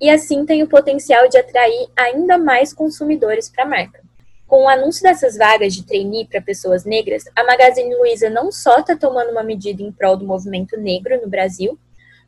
e 0.00 0.10
assim 0.10 0.44
tem 0.44 0.62
o 0.62 0.68
potencial 0.68 1.28
de 1.28 1.38
atrair 1.38 1.88
ainda 1.96 2.36
mais 2.36 2.72
consumidores 2.72 3.48
para 3.48 3.64
a 3.64 3.68
marca. 3.68 4.02
Com 4.46 4.64
o 4.64 4.68
anúncio 4.68 5.02
dessas 5.02 5.36
vagas 5.36 5.74
de 5.74 5.84
trainee 5.84 6.26
para 6.26 6.40
pessoas 6.40 6.84
negras, 6.84 7.24
a 7.34 7.42
Magazine 7.44 7.94
Luiza 7.94 8.28
não 8.28 8.52
só 8.52 8.78
está 8.78 8.94
tomando 8.94 9.30
uma 9.30 9.42
medida 9.42 9.82
em 9.82 9.90
prol 9.90 10.16
do 10.16 10.26
movimento 10.26 10.76
negro 10.78 11.20
no 11.20 11.28
Brasil, 11.28 11.78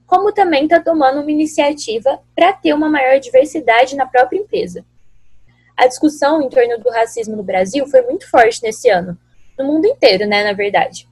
como 0.07 0.33
também 0.33 0.65
está 0.65 0.81
tomando 0.81 1.21
uma 1.21 1.31
iniciativa 1.31 2.21
para 2.35 2.53
ter 2.53 2.73
uma 2.73 2.89
maior 2.89 3.19
diversidade 3.19 3.97
na 3.97 4.07
própria 4.07 4.39
empresa. 4.39 4.85
A 5.77 5.87
discussão 5.87 6.41
em 6.41 6.49
torno 6.49 6.79
do 6.79 6.89
racismo 6.91 7.37
no 7.37 7.43
Brasil 7.43 7.87
foi 7.87 8.01
muito 8.03 8.29
forte 8.31 8.63
nesse 8.63 8.89
ano, 8.89 9.19
no 9.59 9.65
mundo 9.65 9.87
inteiro, 9.87 10.27
né, 10.27 10.43
na 10.43 10.53
verdade. 10.53 11.07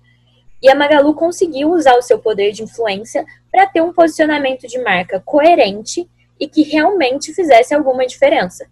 E 0.63 0.71
a 0.71 0.75
Magalu 0.75 1.13
conseguiu 1.15 1.71
usar 1.73 1.95
o 1.97 2.03
seu 2.03 2.19
poder 2.19 2.53
de 2.53 2.63
influência 2.63 3.27
para 3.53 3.67
ter 3.67 3.83
um 3.83 3.93
posicionamento 3.93 4.67
de 4.67 4.79
marca 4.79 5.21
coerente 5.21 6.09
e 6.45 6.49
que 6.49 6.63
realmente 6.63 7.33
fizesse 7.33 7.75
alguma 7.75 8.07
diferença. 8.07 8.67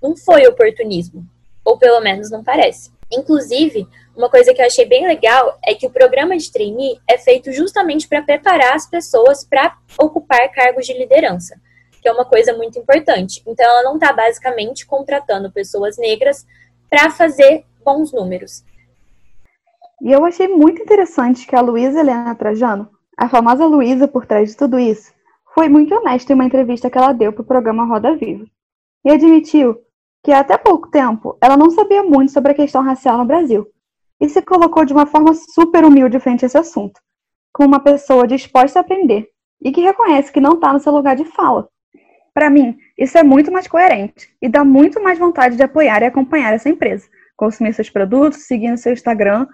Não 0.00 0.16
foi 0.16 0.46
oportunismo, 0.46 1.26
ou 1.64 1.76
pelo 1.76 2.00
menos 2.00 2.30
não 2.30 2.44
parece. 2.44 2.92
Inclusive, 3.12 3.86
uma 4.16 4.30
coisa 4.30 4.54
que 4.54 4.62
eu 4.62 4.66
achei 4.66 4.84
bem 4.84 5.06
legal 5.06 5.58
é 5.64 5.74
que 5.74 5.86
o 5.86 5.90
programa 5.90 6.36
de 6.36 6.50
trainee 6.50 7.00
é 7.08 7.18
feito 7.18 7.52
justamente 7.52 8.06
para 8.06 8.22
preparar 8.22 8.74
as 8.74 8.88
pessoas 8.88 9.44
para 9.44 9.76
ocupar 9.98 10.48
cargos 10.52 10.86
de 10.86 10.92
liderança 10.92 11.60
que 12.06 12.08
é 12.08 12.12
uma 12.12 12.24
coisa 12.24 12.52
muito 12.52 12.78
importante. 12.78 13.42
Então, 13.44 13.66
ela 13.68 13.82
não 13.82 13.94
está 13.94 14.12
basicamente 14.12 14.86
contratando 14.86 15.50
pessoas 15.50 15.98
negras 15.98 16.46
para 16.88 17.10
fazer 17.10 17.64
bons 17.84 18.12
números. 18.12 18.64
E 20.00 20.12
eu 20.12 20.24
achei 20.24 20.46
muito 20.46 20.80
interessante 20.80 21.48
que 21.48 21.56
a 21.56 21.60
Luísa 21.60 21.98
Helena 21.98 22.32
Trajano, 22.36 22.88
a 23.18 23.28
famosa 23.28 23.66
Luísa 23.66 24.06
por 24.06 24.24
trás 24.24 24.50
de 24.50 24.56
tudo 24.56 24.78
isso, 24.78 25.12
foi 25.56 25.70
muito 25.70 25.94
honesta 25.94 26.32
em 26.32 26.34
uma 26.34 26.44
entrevista 26.44 26.90
que 26.90 26.98
ela 26.98 27.14
deu 27.14 27.32
para 27.32 27.40
o 27.40 27.46
programa 27.46 27.86
Roda 27.86 28.14
Viva. 28.14 28.44
E 29.02 29.10
admitiu 29.10 29.78
que 30.22 30.30
até 30.30 30.58
pouco 30.58 30.90
tempo 30.90 31.38
ela 31.40 31.56
não 31.56 31.70
sabia 31.70 32.02
muito 32.02 32.30
sobre 32.30 32.52
a 32.52 32.54
questão 32.54 32.82
racial 32.82 33.16
no 33.16 33.24
Brasil. 33.24 33.66
E 34.20 34.28
se 34.28 34.42
colocou 34.42 34.84
de 34.84 34.92
uma 34.92 35.06
forma 35.06 35.32
super 35.32 35.82
humilde 35.82 36.20
frente 36.20 36.44
a 36.44 36.46
esse 36.46 36.58
assunto, 36.58 37.00
como 37.54 37.68
uma 37.68 37.80
pessoa 37.80 38.26
disposta 38.26 38.80
a 38.80 38.82
aprender 38.82 39.30
e 39.62 39.72
que 39.72 39.80
reconhece 39.80 40.30
que 40.30 40.40
não 40.40 40.52
está 40.52 40.74
no 40.74 40.78
seu 40.78 40.92
lugar 40.92 41.16
de 41.16 41.24
fala, 41.24 41.66
para 42.34 42.50
mim, 42.50 42.76
isso 42.98 43.16
é 43.16 43.22
muito 43.22 43.50
mais 43.50 43.66
coerente 43.66 44.28
e 44.42 44.50
dá 44.50 44.62
muito 44.62 45.02
mais 45.02 45.18
vontade 45.18 45.56
de 45.56 45.62
apoiar 45.62 46.02
e 46.02 46.04
acompanhar 46.04 46.52
essa 46.52 46.68
empresa. 46.68 47.08
Consumir 47.34 47.72
seus 47.72 47.88
produtos, 47.88 48.42
seguindo 48.46 48.76
seu 48.76 48.92
Instagram, 48.92 49.46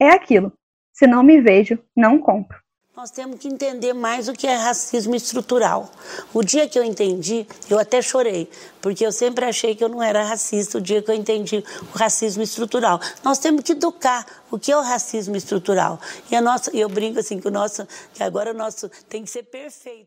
é 0.00 0.08
aquilo. 0.08 0.52
Se 0.92 1.06
não 1.06 1.22
me 1.22 1.40
vejo, 1.40 1.78
não 1.96 2.18
compro. 2.18 2.63
Nós 2.96 3.10
temos 3.10 3.40
que 3.40 3.48
entender 3.48 3.92
mais 3.92 4.28
o 4.28 4.32
que 4.32 4.46
é 4.46 4.54
racismo 4.54 5.16
estrutural. 5.16 5.90
O 6.32 6.44
dia 6.44 6.68
que 6.68 6.78
eu 6.78 6.84
entendi, 6.84 7.44
eu 7.68 7.76
até 7.76 8.00
chorei, 8.00 8.48
porque 8.80 9.04
eu 9.04 9.10
sempre 9.10 9.44
achei 9.44 9.74
que 9.74 9.82
eu 9.82 9.88
não 9.88 10.00
era 10.00 10.22
racista. 10.22 10.78
O 10.78 10.80
dia 10.80 11.02
que 11.02 11.10
eu 11.10 11.14
entendi 11.14 11.64
o 11.92 11.98
racismo 11.98 12.44
estrutural, 12.44 13.00
nós 13.24 13.38
temos 13.38 13.64
que 13.64 13.72
educar 13.72 14.24
o 14.48 14.60
que 14.60 14.70
é 14.70 14.76
o 14.76 14.80
racismo 14.80 15.34
estrutural. 15.34 16.00
E 16.30 16.36
a 16.36 16.40
nossa, 16.40 16.70
eu 16.72 16.88
brinco 16.88 17.18
assim 17.18 17.40
que 17.40 17.48
o 17.48 17.50
nosso, 17.50 17.84
que 18.12 18.22
agora 18.22 18.52
o 18.52 18.54
nosso 18.54 18.88
tem 19.08 19.24
que 19.24 19.30
ser 19.30 19.42
perfeito. 19.42 20.06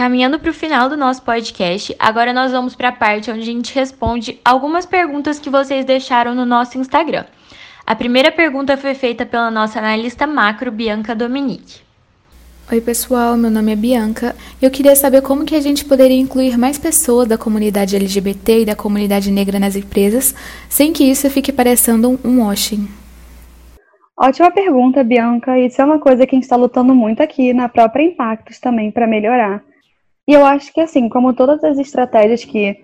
Caminhando 0.00 0.38
para 0.38 0.50
o 0.50 0.54
final 0.54 0.88
do 0.88 0.96
nosso 0.96 1.20
podcast, 1.20 1.94
agora 1.98 2.32
nós 2.32 2.52
vamos 2.52 2.74
para 2.74 2.88
a 2.88 2.92
parte 2.92 3.30
onde 3.30 3.42
a 3.42 3.44
gente 3.44 3.74
responde 3.74 4.40
algumas 4.42 4.86
perguntas 4.86 5.38
que 5.38 5.50
vocês 5.50 5.84
deixaram 5.84 6.34
no 6.34 6.46
nosso 6.46 6.78
Instagram. 6.78 7.26
A 7.86 7.94
primeira 7.94 8.32
pergunta 8.32 8.78
foi 8.78 8.94
feita 8.94 9.26
pela 9.26 9.50
nossa 9.50 9.78
analista 9.78 10.26
macro, 10.26 10.72
Bianca 10.72 11.14
Dominique. 11.14 11.82
Oi 12.72 12.80
pessoal, 12.80 13.36
meu 13.36 13.50
nome 13.50 13.72
é 13.72 13.76
Bianca. 13.76 14.34
Eu 14.62 14.70
queria 14.70 14.96
saber 14.96 15.20
como 15.20 15.44
que 15.44 15.54
a 15.54 15.60
gente 15.60 15.84
poderia 15.84 16.18
incluir 16.18 16.56
mais 16.56 16.78
pessoas 16.78 17.28
da 17.28 17.36
comunidade 17.36 17.94
LGBT 17.94 18.62
e 18.62 18.64
da 18.64 18.74
comunidade 18.74 19.30
negra 19.30 19.60
nas 19.60 19.76
empresas, 19.76 20.34
sem 20.66 20.94
que 20.94 21.04
isso 21.04 21.28
fique 21.28 21.52
parecendo 21.52 22.18
um 22.24 22.42
washing. 22.42 22.88
Ótima 24.18 24.50
pergunta, 24.50 25.04
Bianca. 25.04 25.58
Isso 25.58 25.82
é 25.82 25.84
uma 25.84 25.98
coisa 25.98 26.26
que 26.26 26.34
a 26.34 26.38
gente 26.38 26.44
está 26.44 26.56
lutando 26.56 26.94
muito 26.94 27.22
aqui 27.22 27.52
na 27.52 27.68
própria 27.68 28.02
Impactos 28.02 28.58
também 28.58 28.90
para 28.90 29.06
melhorar. 29.06 29.62
E 30.30 30.32
eu 30.32 30.44
acho 30.44 30.72
que, 30.72 30.80
assim, 30.80 31.08
como 31.08 31.34
todas 31.34 31.64
as 31.64 31.76
estratégias 31.76 32.44
que, 32.44 32.80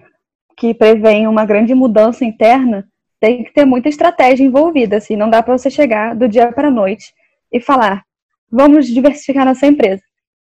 que 0.57 0.75
preveem 0.75 1.29
uma 1.29 1.47
grande 1.47 1.77
mudança 1.77 2.25
interna, 2.25 2.85
tem 3.21 3.45
que 3.45 3.53
ter 3.53 3.65
muita 3.65 3.89
estratégia 3.89 4.43
envolvida, 4.43 4.97
assim, 4.97 5.15
não 5.15 5.31
dá 5.31 5.41
para 5.41 5.57
você 5.57 5.71
chegar 5.71 6.17
do 6.17 6.29
dia 6.29 6.51
para 6.51 6.67
a 6.67 6.73
noite 6.73 7.15
e 7.53 7.61
falar, 7.61 8.03
vamos 8.51 8.89
diversificar 8.89 9.45
nossa 9.45 9.65
empresa. 9.65 10.03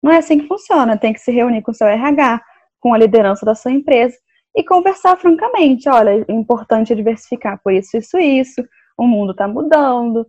Não 0.02 0.10
é 0.10 0.20
assim 0.20 0.40
que 0.40 0.48
funciona, 0.48 0.96
tem 0.96 1.12
que 1.12 1.20
se 1.20 1.34
reunir 1.34 1.62
com 1.64 1.72
o 1.72 1.74
seu 1.74 1.86
RH, 1.86 2.42
com 2.80 2.94
a 2.94 2.98
liderança 2.98 3.46
da 3.46 3.56
sua 3.56 3.74
empresa 3.74 4.16
e 4.56 4.64
conversar 4.64 5.18
francamente, 5.18 5.90
olha, 5.90 6.26
é 6.26 6.32
importante 6.32 6.96
diversificar 6.96 7.60
por 7.62 7.74
isso, 7.74 7.98
isso, 7.98 8.18
isso, 8.18 8.66
o 8.98 9.06
mundo 9.06 9.34
está 9.34 9.50
mudando, 9.50 10.26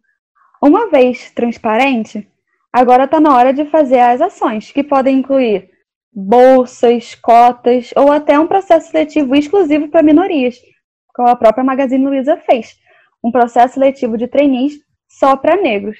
Uma 0.61 0.91
vez 0.91 1.31
transparente, 1.31 2.29
agora 2.73 3.05
está 3.05 3.21
na 3.21 3.37
hora 3.37 3.53
de 3.53 3.67
fazer 3.67 4.01
as 4.01 4.21
ações, 4.21 4.73
que 4.73 4.83
podem 4.83 5.19
incluir 5.19 5.76
bolsas, 6.19 7.15
cotas 7.15 7.91
ou 7.95 8.11
até 8.11 8.41
um 8.41 8.47
processo 8.47 8.91
seletivo 8.91 9.35
exclusivo 9.35 9.89
para 9.89 10.03
minorias, 10.03 10.59
como 11.15 11.29
a 11.29 11.37
própria 11.37 11.63
Magazine 11.63 12.07
Luiza 12.07 12.39
fez, 12.39 12.75
um 13.23 13.31
processo 13.31 13.75
seletivo 13.75 14.17
de 14.17 14.27
trainees 14.27 14.79
só 15.07 15.37
para 15.37 15.61
negros. 15.61 15.99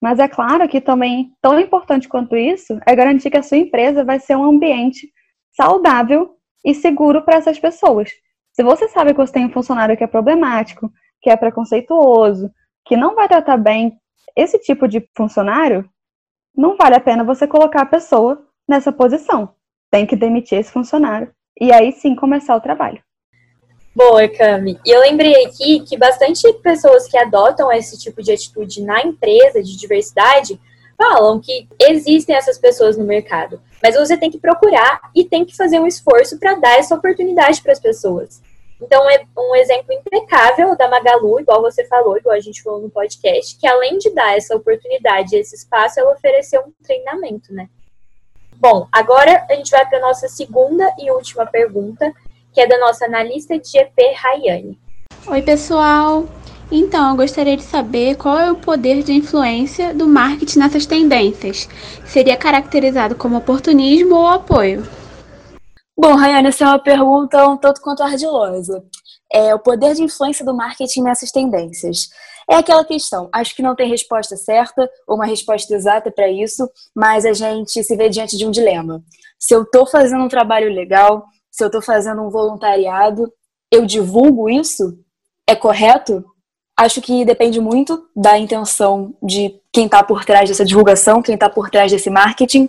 Mas 0.00 0.18
é 0.18 0.26
claro 0.26 0.68
que 0.68 0.80
também, 0.80 1.32
tão 1.40 1.60
importante 1.60 2.08
quanto 2.08 2.36
isso, 2.36 2.76
é 2.84 2.96
garantir 2.96 3.30
que 3.30 3.36
a 3.36 3.42
sua 3.42 3.56
empresa 3.56 4.04
vai 4.04 4.18
ser 4.18 4.34
um 4.36 4.42
ambiente 4.42 5.08
saudável 5.52 6.36
e 6.64 6.74
seguro 6.74 7.22
para 7.22 7.36
essas 7.36 7.56
pessoas. 7.56 8.10
Se 8.52 8.64
você 8.64 8.88
sabe 8.88 9.12
que 9.12 9.20
você 9.20 9.32
tem 9.32 9.46
um 9.46 9.52
funcionário 9.52 9.96
que 9.96 10.02
é 10.02 10.08
problemático, 10.08 10.90
que 11.20 11.30
é 11.30 11.36
preconceituoso, 11.36 12.50
que 12.84 12.96
não 12.96 13.14
vai 13.14 13.28
tratar 13.28 13.56
bem 13.56 13.96
esse 14.34 14.58
tipo 14.58 14.88
de 14.88 15.08
funcionário, 15.16 15.88
não 16.54 16.76
vale 16.76 16.96
a 16.96 17.00
pena 17.00 17.22
você 17.22 17.46
colocar 17.46 17.82
a 17.82 17.86
pessoa 17.86 18.44
nessa 18.68 18.92
posição. 18.92 19.54
Tem 19.90 20.06
que 20.06 20.16
demitir 20.16 20.58
esse 20.58 20.72
funcionário 20.72 21.30
e 21.60 21.72
aí 21.72 21.92
sim 21.92 22.14
começar 22.14 22.56
o 22.56 22.60
trabalho. 22.60 23.02
Boa, 23.94 24.26
Cami. 24.26 24.80
E 24.86 24.90
eu 24.90 25.00
lembrei 25.00 25.44
aqui 25.44 25.80
que 25.80 25.98
bastante 25.98 26.50
pessoas 26.54 27.06
que 27.06 27.18
adotam 27.18 27.70
esse 27.70 27.98
tipo 27.98 28.22
de 28.22 28.32
atitude 28.32 28.82
na 28.82 29.02
empresa 29.02 29.62
de 29.62 29.76
diversidade 29.76 30.58
falam 30.96 31.40
que 31.40 31.68
existem 31.80 32.34
essas 32.34 32.58
pessoas 32.58 32.96
no 32.96 33.04
mercado, 33.04 33.60
mas 33.82 33.94
você 33.94 34.16
tem 34.16 34.30
que 34.30 34.38
procurar 34.38 35.00
e 35.14 35.24
tem 35.24 35.44
que 35.44 35.56
fazer 35.56 35.78
um 35.78 35.86
esforço 35.86 36.38
para 36.38 36.54
dar 36.54 36.78
essa 36.78 36.94
oportunidade 36.94 37.60
para 37.60 37.72
as 37.72 37.80
pessoas. 37.80 38.40
Então, 38.80 39.08
é 39.10 39.24
um 39.38 39.54
exemplo 39.54 39.92
impecável 39.92 40.76
da 40.76 40.88
Magalu, 40.88 41.40
igual 41.40 41.62
você 41.62 41.84
falou, 41.84 42.16
igual 42.16 42.34
a 42.34 42.40
gente 42.40 42.62
falou 42.62 42.80
no 42.80 42.90
podcast, 42.90 43.56
que 43.56 43.66
além 43.66 43.98
de 43.98 44.10
dar 44.10 44.36
essa 44.36 44.56
oportunidade, 44.56 45.36
esse 45.36 45.54
espaço, 45.54 46.00
ela 46.00 46.12
ofereceu 46.12 46.62
um 46.62 46.72
treinamento, 46.82 47.52
né? 47.52 47.68
Bom, 48.56 48.86
agora 48.92 49.44
a 49.50 49.54
gente 49.54 49.70
vai 49.70 49.84
para 49.86 49.98
a 49.98 50.02
nossa 50.02 50.28
segunda 50.28 50.84
e 50.98 51.10
última 51.10 51.46
pergunta, 51.46 52.12
que 52.52 52.60
é 52.60 52.66
da 52.66 52.78
nossa 52.78 53.06
analista 53.06 53.58
de 53.58 53.68
GP, 53.68 54.12
Rayane. 54.14 54.78
Oi, 55.26 55.42
pessoal! 55.42 56.26
Então, 56.70 57.10
eu 57.10 57.16
gostaria 57.16 57.56
de 57.56 57.62
saber 57.62 58.16
qual 58.16 58.38
é 58.38 58.50
o 58.50 58.56
poder 58.56 59.02
de 59.02 59.12
influência 59.12 59.92
do 59.92 60.08
marketing 60.08 60.58
nessas 60.58 60.86
tendências. 60.86 61.68
Seria 62.06 62.36
caracterizado 62.36 63.14
como 63.14 63.36
oportunismo 63.36 64.14
ou 64.14 64.26
apoio? 64.26 64.88
Bom, 65.94 66.14
Rayane, 66.14 66.48
essa 66.48 66.64
é 66.64 66.66
uma 66.68 66.78
pergunta 66.78 67.46
um 67.46 67.58
tanto 67.58 67.80
quanto 67.82 68.02
ardilosa. 68.02 68.82
É 69.30 69.54
o 69.54 69.58
poder 69.58 69.94
de 69.94 70.02
influência 70.02 70.44
do 70.44 70.54
marketing 70.54 71.02
nessas 71.02 71.30
tendências. 71.30 72.08
É 72.52 72.56
aquela 72.56 72.84
questão, 72.84 73.30
acho 73.32 73.56
que 73.56 73.62
não 73.62 73.74
tem 73.74 73.88
resposta 73.88 74.36
certa 74.36 74.86
ou 75.06 75.16
uma 75.16 75.24
resposta 75.24 75.74
exata 75.74 76.10
para 76.10 76.28
isso, 76.28 76.68
mas 76.94 77.24
a 77.24 77.32
gente 77.32 77.82
se 77.82 77.96
vê 77.96 78.10
diante 78.10 78.36
de 78.36 78.44
um 78.44 78.50
dilema. 78.50 79.02
Se 79.38 79.54
eu 79.54 79.62
estou 79.62 79.86
fazendo 79.86 80.22
um 80.22 80.28
trabalho 80.28 80.70
legal, 80.70 81.24
se 81.50 81.64
eu 81.64 81.68
estou 81.68 81.80
fazendo 81.80 82.20
um 82.20 82.28
voluntariado, 82.28 83.32
eu 83.70 83.86
divulgo 83.86 84.50
isso? 84.50 84.98
É 85.48 85.56
correto? 85.56 86.22
Acho 86.78 87.00
que 87.00 87.24
depende 87.24 87.58
muito 87.58 88.06
da 88.14 88.38
intenção 88.38 89.14
de 89.22 89.58
quem 89.72 89.86
está 89.86 90.02
por 90.02 90.22
trás 90.26 90.46
dessa 90.46 90.64
divulgação, 90.64 91.22
quem 91.22 91.36
está 91.36 91.48
por 91.48 91.70
trás 91.70 91.90
desse 91.90 92.10
marketing. 92.10 92.68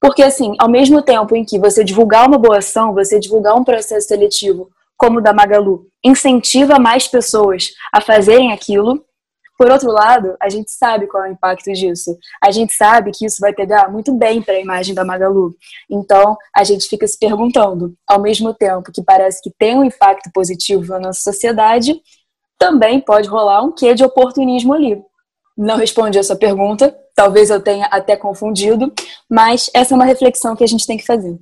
Porque, 0.00 0.24
assim, 0.24 0.56
ao 0.58 0.68
mesmo 0.68 1.00
tempo 1.00 1.36
em 1.36 1.44
que 1.44 1.60
você 1.60 1.84
divulgar 1.84 2.26
uma 2.26 2.38
boa 2.38 2.58
ação, 2.58 2.92
você 2.92 3.20
divulgar 3.20 3.54
um 3.54 3.62
processo 3.62 4.08
seletivo, 4.08 4.68
como 4.96 5.20
o 5.20 5.22
da 5.22 5.32
Magalu, 5.32 5.86
incentiva 6.04 6.80
mais 6.80 7.06
pessoas 7.06 7.68
a 7.92 8.00
fazerem 8.00 8.52
aquilo. 8.52 9.04
Por 9.62 9.70
outro 9.70 9.92
lado, 9.92 10.34
a 10.40 10.48
gente 10.48 10.72
sabe 10.72 11.06
qual 11.06 11.24
é 11.24 11.28
o 11.28 11.32
impacto 11.32 11.72
disso. 11.72 12.18
A 12.42 12.50
gente 12.50 12.72
sabe 12.72 13.12
que 13.12 13.24
isso 13.24 13.36
vai 13.40 13.54
pegar 13.54 13.88
muito 13.88 14.12
bem 14.12 14.42
para 14.42 14.54
a 14.54 14.60
imagem 14.60 14.92
da 14.92 15.04
Magalu. 15.04 15.54
Então, 15.88 16.36
a 16.52 16.64
gente 16.64 16.88
fica 16.88 17.06
se 17.06 17.16
perguntando, 17.16 17.94
ao 18.04 18.20
mesmo 18.20 18.52
tempo 18.52 18.90
que 18.90 19.04
parece 19.04 19.40
que 19.40 19.52
tem 19.56 19.78
um 19.78 19.84
impacto 19.84 20.32
positivo 20.34 20.84
na 20.94 20.98
nossa 20.98 21.20
sociedade, 21.20 21.94
também 22.58 23.00
pode 23.00 23.28
rolar 23.28 23.62
um 23.62 23.70
quê 23.70 23.94
de 23.94 24.02
oportunismo 24.02 24.74
ali. 24.74 25.00
Não 25.56 25.76
respondi 25.76 26.18
a 26.18 26.24
sua 26.24 26.34
pergunta, 26.34 26.92
talvez 27.14 27.48
eu 27.48 27.60
tenha 27.60 27.86
até 27.86 28.16
confundido, 28.16 28.92
mas 29.30 29.70
essa 29.72 29.94
é 29.94 29.96
uma 29.96 30.04
reflexão 30.04 30.56
que 30.56 30.64
a 30.64 30.68
gente 30.68 30.88
tem 30.88 30.96
que 30.96 31.06
fazer. 31.06 31.38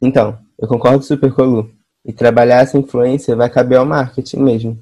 Então, 0.00 0.38
eu 0.60 0.68
concordo 0.68 1.02
super 1.02 1.34
com 1.34 1.42
a 1.42 1.44
Lu. 1.44 1.70
E 2.06 2.12
trabalhar 2.12 2.62
essa 2.62 2.78
influência 2.78 3.34
vai 3.34 3.50
caber 3.50 3.78
ao 3.78 3.84
marketing 3.84 4.44
mesmo. 4.44 4.78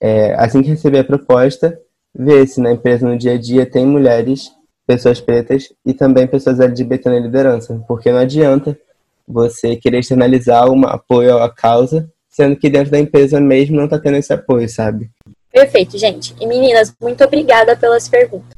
É, 0.00 0.34
assim 0.34 0.60
que 0.60 0.70
receber 0.70 0.98
a 0.98 1.04
proposta, 1.04 1.80
ver 2.18 2.46
se 2.46 2.60
na 2.60 2.72
empresa 2.72 3.06
no 3.06 3.18
dia 3.18 3.34
a 3.34 3.38
dia 3.38 3.66
tem 3.66 3.86
mulheres, 3.86 4.50
pessoas 4.86 5.20
pretas 5.20 5.72
e 5.84 5.92
também 5.92 6.26
pessoas 6.26 6.60
LGBT 6.60 7.10
na 7.10 7.18
liderança, 7.18 7.82
porque 7.86 8.10
não 8.10 8.18
adianta 8.18 8.78
você 9.26 9.76
querer 9.76 9.98
externalizar 9.98 10.70
um 10.70 10.86
apoio 10.86 11.38
à 11.38 11.52
causa 11.52 12.08
sendo 12.36 12.54
que 12.54 12.68
dentro 12.68 12.90
da 12.90 12.98
empresa 12.98 13.40
mesmo 13.40 13.76
não 13.76 13.86
está 13.86 13.98
tendo 13.98 14.18
esse 14.18 14.30
apoio, 14.30 14.68
sabe? 14.68 15.10
Perfeito, 15.50 15.96
gente. 15.96 16.36
E 16.38 16.46
meninas, 16.46 16.94
muito 17.00 17.24
obrigada 17.24 17.74
pelas 17.74 18.06
perguntas. 18.10 18.54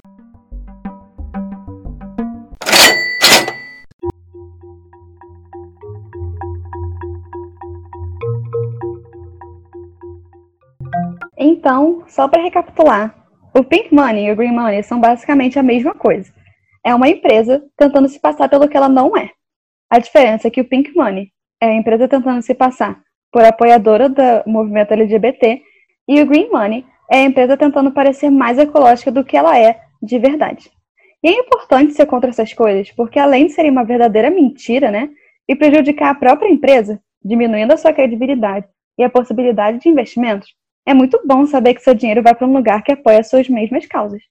Então, 11.38 12.02
só 12.08 12.26
para 12.26 12.42
recapitular, 12.42 13.14
o 13.58 13.64
Pink 13.64 13.92
Money 13.92 14.26
e 14.26 14.32
o 14.32 14.36
Green 14.36 14.52
Money 14.52 14.82
são 14.82 15.00
basicamente 15.00 15.58
a 15.58 15.62
mesma 15.62 15.94
coisa. 15.94 16.32
É 16.84 16.94
uma 16.94 17.08
empresa 17.08 17.62
tentando 17.76 18.08
se 18.08 18.20
passar 18.20 18.48
pelo 18.48 18.68
que 18.68 18.76
ela 18.76 18.88
não 18.88 19.16
é. 19.16 19.30
A 19.90 19.98
diferença 19.98 20.48
é 20.48 20.50
que 20.50 20.60
o 20.60 20.64
Pink 20.64 20.94
Money 20.94 21.30
é 21.60 21.68
a 21.68 21.74
empresa 21.74 22.06
tentando 22.06 22.40
se 22.42 22.54
passar 22.54 23.00
por 23.32 23.44
apoiadora 23.44 24.08
do 24.08 24.22
movimento 24.46 24.92
LGBT, 24.92 25.62
e 26.08 26.22
o 26.22 26.26
Green 26.26 26.50
Money 26.50 26.86
é 27.10 27.18
a 27.18 27.24
empresa 27.24 27.56
tentando 27.56 27.92
parecer 27.92 28.30
mais 28.30 28.58
ecológica 28.58 29.10
do 29.10 29.24
que 29.24 29.36
ela 29.36 29.58
é 29.58 29.80
de 30.02 30.18
verdade. 30.18 30.70
E 31.22 31.28
é 31.28 31.32
importante 31.32 31.92
ser 31.92 32.06
contra 32.06 32.30
essas 32.30 32.54
coisas, 32.54 32.90
porque 32.92 33.18
além 33.18 33.46
de 33.46 33.52
serem 33.52 33.70
uma 33.70 33.84
verdadeira 33.84 34.30
mentira, 34.30 34.90
né, 34.90 35.10
e 35.48 35.56
prejudicar 35.56 36.10
a 36.10 36.14
própria 36.14 36.48
empresa, 36.48 37.00
diminuindo 37.22 37.72
a 37.72 37.76
sua 37.76 37.92
credibilidade 37.92 38.66
e 38.98 39.02
a 39.02 39.10
possibilidade 39.10 39.80
de 39.80 39.88
investimentos, 39.88 40.54
é 40.88 40.94
muito 40.94 41.20
bom 41.22 41.44
saber 41.44 41.74
que 41.74 41.82
seu 41.82 41.92
dinheiro 41.92 42.22
vai 42.22 42.34
para 42.34 42.46
um 42.46 42.52
lugar 42.54 42.82
que 42.82 42.92
apoia 42.92 43.20
as 43.20 43.28
suas 43.28 43.46
mesmas 43.46 43.84
causas. 43.84 44.22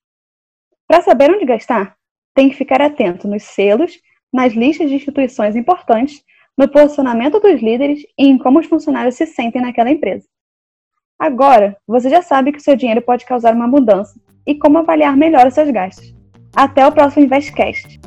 Para 0.88 1.04
saber 1.04 1.30
onde 1.30 1.46
gastar, 1.46 1.96
tem 2.34 2.50
que 2.50 2.56
ficar 2.56 2.82
atento 2.82 3.28
nos 3.28 3.44
selos, 3.44 3.94
nas 4.34 4.54
listas 4.54 4.90
de 4.90 4.96
instituições 4.96 5.56
importantes 5.56 6.24
no 6.58 6.68
posicionamento 6.68 7.40
dos 7.40 7.62
líderes 7.62 8.02
e 8.18 8.26
em 8.26 8.40
como 8.40 8.60
os 8.60 8.66
funcionários 8.66 9.14
se 9.14 9.28
sentem 9.28 9.62
naquela 9.62 9.92
empresa. 9.92 10.26
Agora, 11.20 11.78
você 11.88 12.10
já 12.10 12.24
sabe 12.24 12.52
que 12.52 12.60
seu 12.60 12.76
dinheiro 12.76 13.04
pode 13.04 13.24
causar 13.24 13.54
uma 13.54 13.68
mudança 13.68 14.20
e 14.44 14.56
como 14.56 14.80
avaliar 14.80 15.16
melhor 15.16 15.46
os 15.46 15.54
seus 15.54 15.70
gastos. 15.70 16.12
Até 16.56 16.88
o 16.88 16.92
próximo 16.92 17.24
Investcast. 17.24 18.00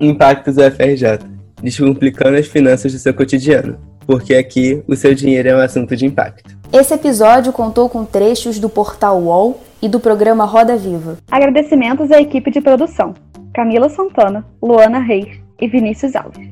Impactos 0.00 0.56
UFRJ 0.56 1.34
descomplicando 1.62 2.36
as 2.36 2.46
finanças 2.46 2.92
do 2.92 2.98
seu 2.98 3.14
cotidiano, 3.14 3.80
porque 4.06 4.34
aqui 4.34 4.82
o 4.86 4.96
seu 4.96 5.14
dinheiro 5.14 5.48
é 5.48 5.56
um 5.56 5.60
assunto 5.60 5.96
de 5.96 6.06
impacto. 6.06 6.56
Esse 6.72 6.94
episódio 6.94 7.52
contou 7.52 7.88
com 7.88 8.04
trechos 8.04 8.58
do 8.58 8.68
portal 8.68 9.20
UOL 9.20 9.60
e 9.80 9.88
do 9.88 10.00
programa 10.00 10.44
Roda 10.44 10.76
Viva. 10.76 11.18
Agradecimentos 11.30 12.10
à 12.10 12.20
equipe 12.20 12.50
de 12.50 12.60
produção: 12.60 13.14
Camila 13.52 13.88
Santana, 13.88 14.44
Luana 14.62 14.98
Reis 14.98 15.40
e 15.60 15.68
Vinícius 15.68 16.16
Alves. 16.16 16.48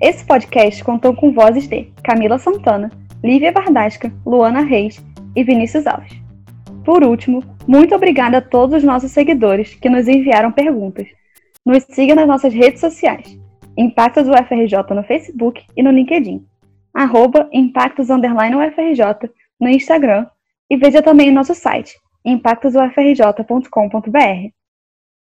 Esse 0.00 0.24
podcast 0.26 0.84
contou 0.84 1.14
com 1.14 1.32
vozes 1.32 1.66
de 1.66 1.90
Camila 2.04 2.38
Santana, 2.38 2.90
Lívia 3.24 3.50
Bardasca, 3.50 4.12
Luana 4.26 4.60
Reis 4.60 5.02
e 5.34 5.42
Vinícius 5.42 5.86
Alves. 5.86 6.12
Por 6.84 7.02
último, 7.02 7.42
muito 7.66 7.94
obrigada 7.94 8.38
a 8.38 8.42
todos 8.42 8.76
os 8.76 8.84
nossos 8.84 9.10
seguidores 9.10 9.74
que 9.74 9.88
nos 9.88 10.06
enviaram 10.06 10.52
perguntas. 10.52 11.06
Nos 11.64 11.82
siga 11.90 12.14
nas 12.14 12.28
nossas 12.28 12.52
redes 12.52 12.80
sociais, 12.80 13.38
Impactos 13.76 14.28
UFRJ 14.28 14.94
no 14.94 15.02
Facebook 15.02 15.62
e 15.76 15.82
no 15.82 15.90
LinkedIn, 15.90 16.44
arroba 16.96 17.48
Impactos 17.52 18.08
UFRJ 18.56 19.30
no 19.60 19.68
Instagram 19.68 20.26
e 20.70 20.78
veja 20.78 21.02
também 21.02 21.30
nosso 21.30 21.54
site, 21.54 21.94
impactosufrj.com.br. 22.24 24.55